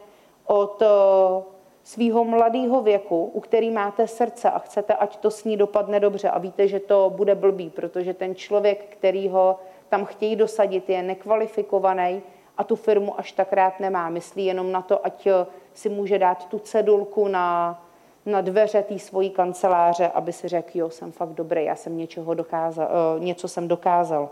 od 0.45 0.81
eh, 0.81 1.43
svého 1.83 2.23
mladého 2.23 2.81
věku, 2.81 3.31
u 3.33 3.39
který 3.39 3.71
máte 3.71 4.07
srdce 4.07 4.51
a 4.51 4.59
chcete, 4.59 4.93
ať 4.93 5.17
to 5.17 5.31
s 5.31 5.43
ní 5.43 5.57
dopadne 5.57 5.99
dobře 5.99 6.29
a 6.29 6.39
víte, 6.39 6.67
že 6.67 6.79
to 6.79 7.11
bude 7.15 7.35
blbý, 7.35 7.69
protože 7.69 8.13
ten 8.13 8.35
člověk, 8.35 8.85
který 8.89 9.29
ho 9.29 9.59
tam 9.89 10.05
chtějí 10.05 10.35
dosadit, 10.35 10.89
je 10.89 11.03
nekvalifikovaný 11.03 12.21
a 12.57 12.63
tu 12.63 12.75
firmu 12.75 13.19
až 13.19 13.31
tak 13.31 13.53
rád 13.53 13.79
nemá. 13.79 14.09
Myslí 14.09 14.45
jenom 14.45 14.71
na 14.71 14.81
to, 14.81 15.05
ať 15.05 15.27
eh, 15.27 15.45
si 15.73 15.89
může 15.89 16.19
dát 16.19 16.45
tu 16.45 16.59
cedulku 16.59 17.27
na, 17.27 17.81
na 18.25 18.41
dveře 18.41 18.83
té 18.83 18.99
svojí 18.99 19.29
kanceláře, 19.29 20.07
aby 20.07 20.33
si 20.33 20.47
řekl, 20.47 20.69
jo, 20.73 20.89
jsem 20.89 21.11
fakt 21.11 21.29
dobrý, 21.29 21.65
já 21.65 21.75
jsem 21.75 21.97
něčeho 21.97 22.33
dokázal, 22.33 22.87
eh, 22.89 23.19
něco 23.19 23.47
jsem 23.47 23.67
dokázal. 23.67 24.29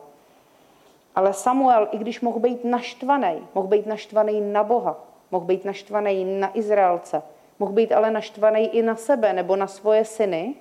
Ale 1.16 1.34
Samuel, 1.34 1.88
i 1.92 1.98
když 1.98 2.22
mohl 2.22 2.40
být 2.40 2.66
naštvaný, 2.66 3.48
mohl 3.56 3.68
být 3.68 3.86
naštvaný 3.86 4.42
na 4.42 4.64
Boha, 4.64 4.98
mohl 5.32 5.46
být 5.46 5.66
naštvaný 5.66 6.40
na 6.40 6.58
Izraelce, 6.58 7.22
mohl 7.60 7.72
být 7.72 7.92
ale 7.92 8.12
naštvaný 8.12 8.68
i 8.68 8.82
na 8.82 8.96
sebe 8.96 9.34
nebo 9.34 9.56
na 9.56 9.68
svoje 9.68 10.06
syny, 10.06 10.56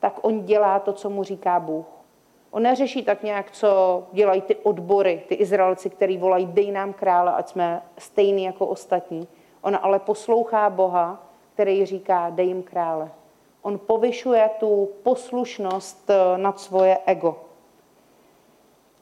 tak 0.00 0.24
on 0.24 0.44
dělá 0.44 0.78
to, 0.78 0.92
co 0.92 1.10
mu 1.10 1.22
říká 1.22 1.60
Bůh. 1.60 1.97
On 2.50 2.62
neřeší 2.62 3.02
tak 3.02 3.22
nějak, 3.22 3.50
co 3.50 4.02
dělají 4.12 4.42
ty 4.42 4.56
odbory, 4.56 5.22
ty 5.28 5.34
Izraelci, 5.34 5.90
který 5.90 6.18
volají, 6.18 6.46
dej 6.46 6.70
nám 6.70 6.92
krále, 6.92 7.32
ať 7.32 7.48
jsme 7.48 7.82
stejní 7.98 8.44
jako 8.44 8.66
ostatní. 8.66 9.28
On 9.60 9.78
ale 9.82 9.98
poslouchá 9.98 10.70
Boha, 10.70 11.22
který 11.54 11.86
říká, 11.86 12.30
dej 12.30 12.46
jim 12.46 12.62
krále. 12.62 13.10
On 13.62 13.78
povyšuje 13.78 14.50
tu 14.60 14.88
poslušnost 15.02 16.10
eh, 16.10 16.38
nad 16.38 16.60
svoje 16.60 16.98
ego. 17.06 17.36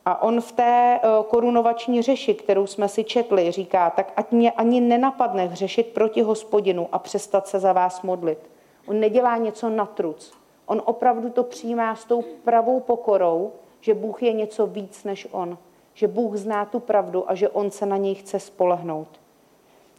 A 0.05 0.23
on 0.23 0.41
v 0.41 0.53
té 0.53 1.01
eh, 1.03 1.09
korunovační 1.29 2.03
řeši, 2.03 2.35
kterou 2.35 2.67
jsme 2.67 2.89
si 2.89 3.05
četli, 3.05 3.51
říká, 3.51 3.91
tak 3.91 4.13
ať 4.17 4.31
mě 4.31 4.53
ani 4.53 4.81
nenapadne 4.81 5.47
hřešit 5.47 5.87
proti 5.87 6.23
hospodinu 6.23 6.89
a 6.93 6.99
přestat 6.99 7.49
se 7.49 7.59
za 7.59 7.73
vás 7.73 8.03
modlit. 8.03 8.51
On 8.89 9.01
nedělá 9.01 9.37
něco 9.37 9.69
na 9.69 9.87
truc. 9.87 10.33
On 10.67 10.83
opravdu 10.85 11.31
to 11.31 11.43
přijímá 11.43 11.95
s 11.95 12.05
tou 12.05 12.23
pravou 12.23 12.81
pokorou, 12.81 13.53
že 13.81 13.95
Bůh 13.95 14.23
je 14.23 14.33
něco 14.33 14.67
víc 14.67 15.05
než 15.05 15.29
on. 15.31 15.59
Že 15.95 16.09
Bůh 16.09 16.37
zná 16.37 16.65
tu 16.65 16.81
pravdu 16.81 17.31
a 17.31 17.35
že 17.35 17.49
on 17.49 17.71
se 17.71 17.87
na 17.87 17.97
něj 17.97 18.15
chce 18.15 18.41
spolehnout. 18.41 19.09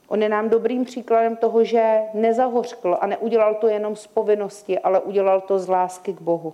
On 0.07 0.23
je 0.23 0.29
nám 0.29 0.49
dobrým 0.49 0.85
příkladem 0.85 1.35
toho, 1.35 1.63
že 1.63 2.01
nezahořkl 2.13 2.97
a 3.01 3.07
neudělal 3.07 3.55
to 3.55 3.67
jenom 3.67 3.95
z 3.95 4.07
povinnosti, 4.07 4.79
ale 4.79 4.99
udělal 4.99 5.41
to 5.41 5.59
z 5.59 5.69
lásky 5.69 6.13
k 6.13 6.21
Bohu 6.21 6.53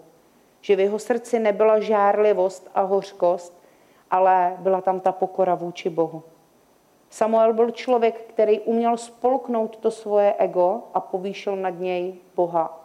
že 0.63 0.75
v 0.75 0.79
jeho 0.79 0.99
srdci 0.99 1.39
nebyla 1.39 1.79
žárlivost 1.79 2.71
a 2.75 2.81
hořkost, 2.81 3.61
ale 4.11 4.57
byla 4.59 4.81
tam 4.81 4.99
ta 4.99 5.11
pokora 5.11 5.55
vůči 5.55 5.89
Bohu. 5.89 6.23
Samuel 7.09 7.53
byl 7.53 7.71
člověk, 7.71 8.21
který 8.21 8.59
uměl 8.59 8.97
spolknout 8.97 9.77
to 9.77 9.91
svoje 9.91 10.33
ego 10.37 10.81
a 10.93 10.99
povýšil 10.99 11.55
nad 11.55 11.69
něj 11.69 12.15
Boha. 12.35 12.82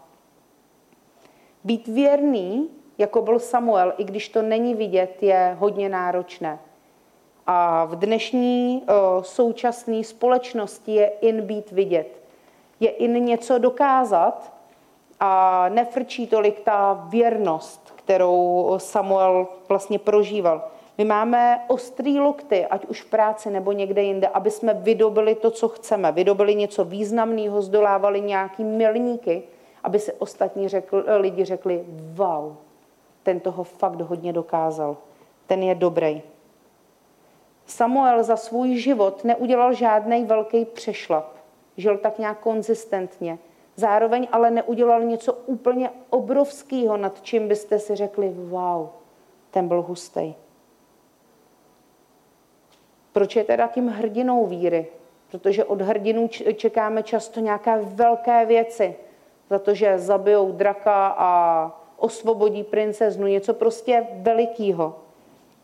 Být 1.69 1.89
věrný, 1.89 2.69
jako 2.99 3.23
byl 3.23 3.39
Samuel, 3.39 3.93
i 3.99 4.05
když 4.05 4.29
to 4.29 4.43
není 4.43 4.75
vidět, 4.75 5.23
je 5.23 5.57
hodně 5.59 5.89
náročné. 5.89 6.59
A 7.47 7.85
v 7.85 7.97
dnešní 7.97 8.83
současné 9.23 10.05
společnosti 10.05 10.95
je 10.95 11.07
in 11.07 11.43
být 11.43 11.73
vidět. 11.73 12.23
Je 12.81 12.91
in 12.91 13.25
něco 13.25 13.59
dokázat, 13.59 14.53
a 15.21 15.65
nefrčí 15.69 16.27
tolik 16.27 16.61
ta 16.61 17.07
věrnost, 17.09 17.93
kterou 17.97 18.75
Samuel 18.77 19.49
vlastně 19.69 19.99
prožíval. 19.99 20.65
My 20.99 21.05
máme 21.05 21.65
ostrý 21.69 22.21
lokty, 22.21 22.67
ať 22.67 22.87
už 22.87 23.03
v 23.03 23.11
práci 23.11 23.51
nebo 23.51 23.73
někde 23.73 24.03
jinde, 24.03 24.29
aby 24.29 24.51
jsme 24.51 24.75
vydobili 24.75 25.35
to, 25.35 25.51
co 25.51 25.69
chceme. 25.69 26.13
Vydobili 26.13 26.55
něco 26.55 26.85
významného, 26.85 27.63
zdolávali 27.63 28.21
nějaký 28.21 28.65
milníky, 28.65 29.43
aby 29.85 29.99
si 29.99 30.13
ostatní 30.13 30.69
řekl, 30.69 31.05
lidi 31.17 31.45
řekli, 31.45 31.85
wow, 32.13 32.57
ten 33.23 33.41
toho 33.41 33.65
fakt 33.65 34.01
hodně 34.01 34.33
dokázal. 34.33 34.97
Ten 35.47 35.63
je 35.63 35.75
dobrý. 35.75 36.23
Samuel 37.67 38.23
za 38.23 38.37
svůj 38.37 38.77
život 38.77 39.25
neudělal 39.25 39.73
žádný 39.73 40.25
velký 40.25 40.65
přešlap. 40.65 41.37
Žil 41.77 41.99
tak 41.99 42.19
nějak 42.19 42.39
konzistentně. 42.39 43.39
Zároveň 43.77 44.29
ale 44.33 44.51
neudělal 44.51 45.03
něco 45.03 45.33
úplně 45.33 45.91
obrovského, 46.11 46.97
nad 46.97 47.23
čím 47.23 47.49
byste 47.49 47.79
si 47.79 47.97
řekli, 47.97 48.33
wow, 48.37 48.89
ten 49.51 49.69
byl 49.69 49.83
hustý. 49.83 50.35
Proč 53.13 53.37
je 53.37 53.45
teda 53.45 53.67
tím 53.67 53.89
hrdinou 53.89 54.47
víry? 54.47 54.87
Protože 55.31 55.65
od 55.65 55.81
hrdinů 55.81 56.29
čekáme 56.57 57.03
často 57.03 57.41
nějaké 57.41 57.79
velké 57.83 58.47
věci. 58.47 58.97
Za 59.51 59.59
to, 59.59 59.75
že 59.75 59.99
zabijou 59.99 60.53
draka 60.53 61.15
a 61.19 61.73
osvobodí 61.97 62.63
princeznu, 62.63 63.27
něco 63.27 63.55
prostě 63.55 64.07
velikýho. 64.13 64.95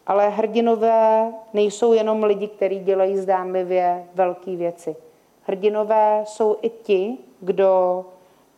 Ale 0.06 0.28
hrdinové 0.28 1.32
nejsou 1.52 1.92
jenom 1.92 2.24
lidi, 2.24 2.48
kteří 2.48 2.78
dělají 2.78 3.16
zdánlivě 3.16 4.04
velké 4.14 4.56
věci. 4.56 4.96
Hrdinové 5.42 6.22
jsou 6.26 6.56
i 6.62 6.70
ti, 6.70 7.18
kdo 7.40 8.04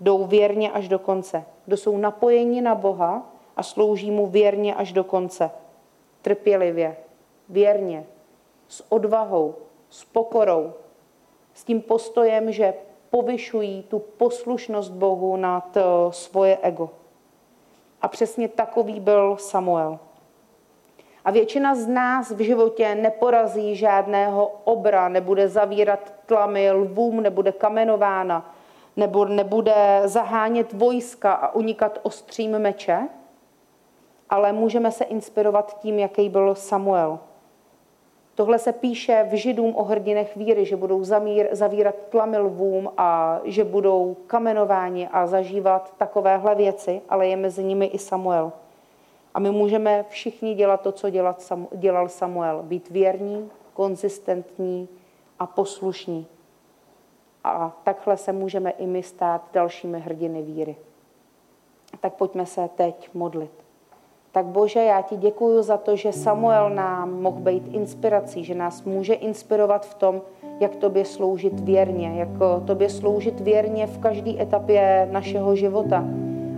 jdou 0.00 0.24
věrně 0.24 0.70
až 0.70 0.88
do 0.88 0.98
konce, 0.98 1.44
kdo 1.66 1.76
jsou 1.76 1.96
napojeni 1.96 2.60
na 2.60 2.74
Boha 2.74 3.22
a 3.56 3.62
slouží 3.62 4.10
mu 4.10 4.26
věrně 4.26 4.74
až 4.74 4.92
do 4.92 5.04
konce. 5.04 5.50
Trpělivě, 6.22 6.96
věrně, 7.48 8.06
s 8.68 8.92
odvahou, 8.92 9.54
s 9.90 10.04
pokorou, 10.04 10.72
s 11.54 11.64
tím 11.64 11.80
postojem, 11.80 12.52
že 12.52 12.74
povyšují 13.10 13.82
tu 13.82 13.98
poslušnost 13.98 14.92
Bohu 14.92 15.36
nad 15.36 15.76
eh, 15.76 15.82
svoje 16.10 16.58
ego. 16.62 16.90
A 18.02 18.08
přesně 18.08 18.48
takový 18.48 19.00
byl 19.00 19.36
Samuel. 19.36 19.98
A 21.24 21.30
většina 21.30 21.74
z 21.74 21.86
nás 21.86 22.30
v 22.30 22.40
životě 22.40 22.94
neporazí 22.94 23.76
žádného 23.76 24.52
obra, 24.64 25.08
nebude 25.08 25.48
zavírat 25.48 26.12
tlamy 26.26 26.70
lvům, 26.70 27.22
nebude 27.22 27.52
kamenována, 27.52 28.54
nebo 28.96 29.24
nebude 29.24 30.02
zahánět 30.04 30.72
vojska 30.72 31.32
a 31.32 31.54
unikat 31.54 31.98
ostřím 32.02 32.58
meče, 32.58 33.08
ale 34.30 34.52
můžeme 34.52 34.92
se 34.92 35.04
inspirovat 35.04 35.78
tím, 35.78 35.98
jaký 35.98 36.28
byl 36.28 36.54
Samuel. 36.54 37.18
Tohle 38.36 38.58
se 38.58 38.72
píše 38.72 39.28
v 39.30 39.34
Židům 39.34 39.76
o 39.76 39.84
hrdinech 39.84 40.36
víry, 40.36 40.64
že 40.64 40.76
budou 40.76 41.04
zamír, 41.04 41.48
zavírat 41.52 41.94
tlamy 42.08 42.38
lvům 42.38 42.90
a 42.96 43.40
že 43.44 43.64
budou 43.64 44.16
kamenováni 44.26 45.08
a 45.08 45.26
zažívat 45.26 45.94
takovéhle 45.96 46.54
věci, 46.54 47.00
ale 47.08 47.26
je 47.26 47.36
mezi 47.36 47.64
nimi 47.64 47.86
i 47.86 47.98
Samuel. 47.98 48.52
A 49.34 49.38
my 49.38 49.50
můžeme 49.50 50.04
všichni 50.08 50.54
dělat 50.54 50.80
to, 50.80 50.92
co 50.92 51.10
dělat, 51.10 51.52
dělal 51.72 52.08
Samuel. 52.08 52.62
Být 52.62 52.90
věrní, 52.90 53.50
konzistentní 53.74 54.88
a 55.38 55.46
poslušní. 55.46 56.26
A 57.44 57.76
takhle 57.84 58.16
se 58.16 58.32
můžeme 58.32 58.70
i 58.70 58.86
my 58.86 59.02
stát 59.02 59.42
dalšími 59.52 60.00
hrdiny 60.00 60.42
víry. 60.42 60.76
Tak 62.00 62.14
pojďme 62.14 62.46
se 62.46 62.68
teď 62.76 63.10
modlit. 63.14 63.65
Tak 64.36 64.46
Bože, 64.46 64.80
já 64.80 65.02
ti 65.02 65.16
děkuji 65.16 65.62
za 65.62 65.76
to, 65.76 65.96
že 65.96 66.12
Samuel 66.12 66.70
nám 66.70 67.22
mohl 67.22 67.40
být 67.40 67.68
inspirací, 67.72 68.44
že 68.44 68.54
nás 68.54 68.84
může 68.84 69.14
inspirovat 69.14 69.86
v 69.86 69.94
tom, 69.94 70.22
jak 70.60 70.76
tobě 70.76 71.04
sloužit 71.04 71.60
věrně, 71.60 72.12
jak 72.14 72.28
tobě 72.64 72.88
sloužit 72.88 73.40
věrně 73.40 73.86
v 73.86 73.98
každé 73.98 74.42
etapě 74.42 75.08
našeho 75.12 75.56
života. 75.56 76.04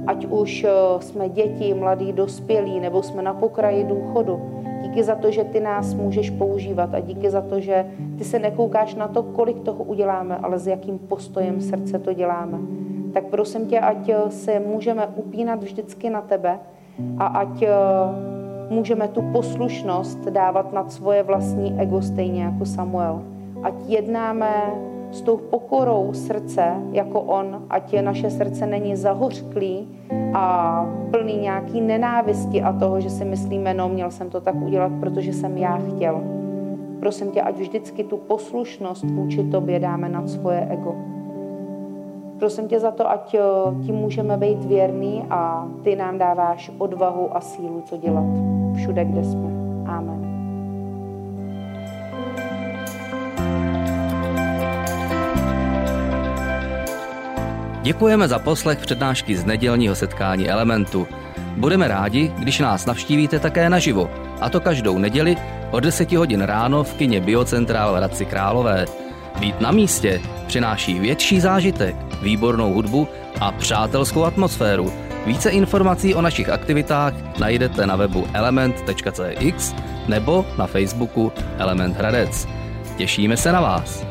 Ať 0.06 0.26
už 0.26 0.64
eh, 0.64 0.70
jsme 1.00 1.28
děti, 1.28 1.74
mladí, 1.74 2.12
dospělí, 2.12 2.80
nebo 2.80 3.02
jsme 3.02 3.22
na 3.22 3.34
pokraji 3.34 3.84
důchodu. 3.84 4.40
Díky 4.82 5.02
za 5.02 5.14
to, 5.14 5.30
že 5.30 5.44
ty 5.44 5.60
nás 5.60 5.94
můžeš 5.94 6.30
používat 6.30 6.94
a 6.94 7.00
díky 7.00 7.30
za 7.30 7.40
to, 7.40 7.60
že 7.60 7.90
ty 8.18 8.24
se 8.24 8.38
nekoukáš 8.38 8.94
na 8.94 9.08
to, 9.08 9.22
kolik 9.22 9.60
toho 9.60 9.84
uděláme, 9.84 10.36
ale 10.36 10.58
s 10.58 10.66
jakým 10.66 10.98
postojem 10.98 11.60
srdce 11.60 11.98
to 11.98 12.12
děláme. 12.12 12.58
Tak 13.14 13.24
prosím 13.24 13.66
tě, 13.66 13.80
ať 13.80 14.08
eh, 14.08 14.30
se 14.30 14.60
můžeme 14.60 15.06
upínat 15.06 15.62
vždycky 15.62 16.10
na 16.10 16.20
tebe, 16.20 16.58
a 17.18 17.26
ať 17.26 17.62
eh, 17.62 17.68
můžeme 18.70 19.08
tu 19.08 19.22
poslušnost 19.22 20.18
dávat 20.18 20.72
nad 20.72 20.92
svoje 20.92 21.22
vlastní 21.22 21.80
ego 21.80 22.02
stejně 22.02 22.42
jako 22.42 22.64
Samuel. 22.64 23.22
Ať 23.62 23.74
jednáme 23.86 24.72
s 25.10 25.22
tou 25.22 25.36
pokorou 25.36 26.12
srdce 26.12 26.74
jako 26.92 27.20
on, 27.20 27.62
ať 27.70 27.92
je 27.92 28.02
naše 28.02 28.30
srdce 28.30 28.66
není 28.66 28.96
zahořklý 28.96 29.88
a 30.34 30.84
plný 31.10 31.36
nějaký 31.36 31.80
nenávisti 31.80 32.62
a 32.62 32.72
toho, 32.72 33.00
že 33.00 33.10
si 33.10 33.24
myslíme, 33.24 33.74
no 33.74 33.88
měl 33.88 34.10
jsem 34.10 34.30
to 34.30 34.40
tak 34.40 34.54
udělat, 34.54 34.92
protože 35.00 35.32
jsem 35.32 35.58
já 35.58 35.76
chtěl. 35.76 36.22
Prosím 37.00 37.30
tě, 37.30 37.42
ať 37.42 37.56
vždycky 37.56 38.04
tu 38.04 38.16
poslušnost 38.16 39.04
vůči 39.04 39.44
tobě 39.44 39.80
dáme 39.80 40.08
nad 40.08 40.28
svoje 40.28 40.66
ego. 40.70 40.94
Prosím 42.38 42.68
tě 42.68 42.80
za 42.80 42.90
to, 42.90 43.10
ať 43.10 43.34
eh, 43.34 43.40
ti 43.86 43.92
můžeme 43.92 44.36
být 44.36 44.64
věrný 44.64 45.24
a 45.30 45.68
ty 45.84 45.96
nám 45.96 46.18
dáváš 46.18 46.70
odvahu 46.78 47.36
a 47.36 47.40
sílu, 47.40 47.82
co 47.86 47.96
dělat 47.96 48.24
všude, 48.76 49.04
kde 49.04 49.24
jsme. 49.24 49.48
Amen. 49.86 50.28
Děkujeme 57.82 58.28
za 58.28 58.38
poslech 58.38 58.78
přednášky 58.78 59.36
z 59.36 59.44
nedělního 59.44 59.94
setkání 59.94 60.50
Elementu. 60.50 61.06
Budeme 61.56 61.88
rádi, 61.88 62.32
když 62.38 62.58
nás 62.58 62.86
navštívíte 62.86 63.38
také 63.38 63.70
naživo, 63.70 64.10
a 64.40 64.50
to 64.50 64.60
každou 64.60 64.98
neděli 64.98 65.36
od 65.70 65.80
10 65.80 66.12
hodin 66.12 66.40
ráno 66.40 66.84
v 66.84 66.94
kině 66.94 67.20
Biocentrál 67.20 67.92
v 67.92 67.96
Hradci 67.96 68.26
Králové. 68.26 68.86
Být 69.40 69.60
na 69.60 69.70
místě 69.70 70.20
přináší 70.46 70.98
větší 70.98 71.40
zážitek, 71.40 72.07
výbornou 72.22 72.72
hudbu 72.72 73.08
a 73.40 73.52
přátelskou 73.52 74.24
atmosféru. 74.24 74.92
Více 75.26 75.50
informací 75.50 76.14
o 76.14 76.22
našich 76.22 76.48
aktivitách 76.48 77.38
najdete 77.38 77.86
na 77.86 77.96
webu 77.96 78.26
element.cx 78.34 79.74
nebo 80.08 80.46
na 80.58 80.66
Facebooku 80.66 81.32
Element 81.58 81.96
Hradec. 81.96 82.48
Těšíme 82.96 83.36
se 83.36 83.52
na 83.52 83.60
vás. 83.60 84.06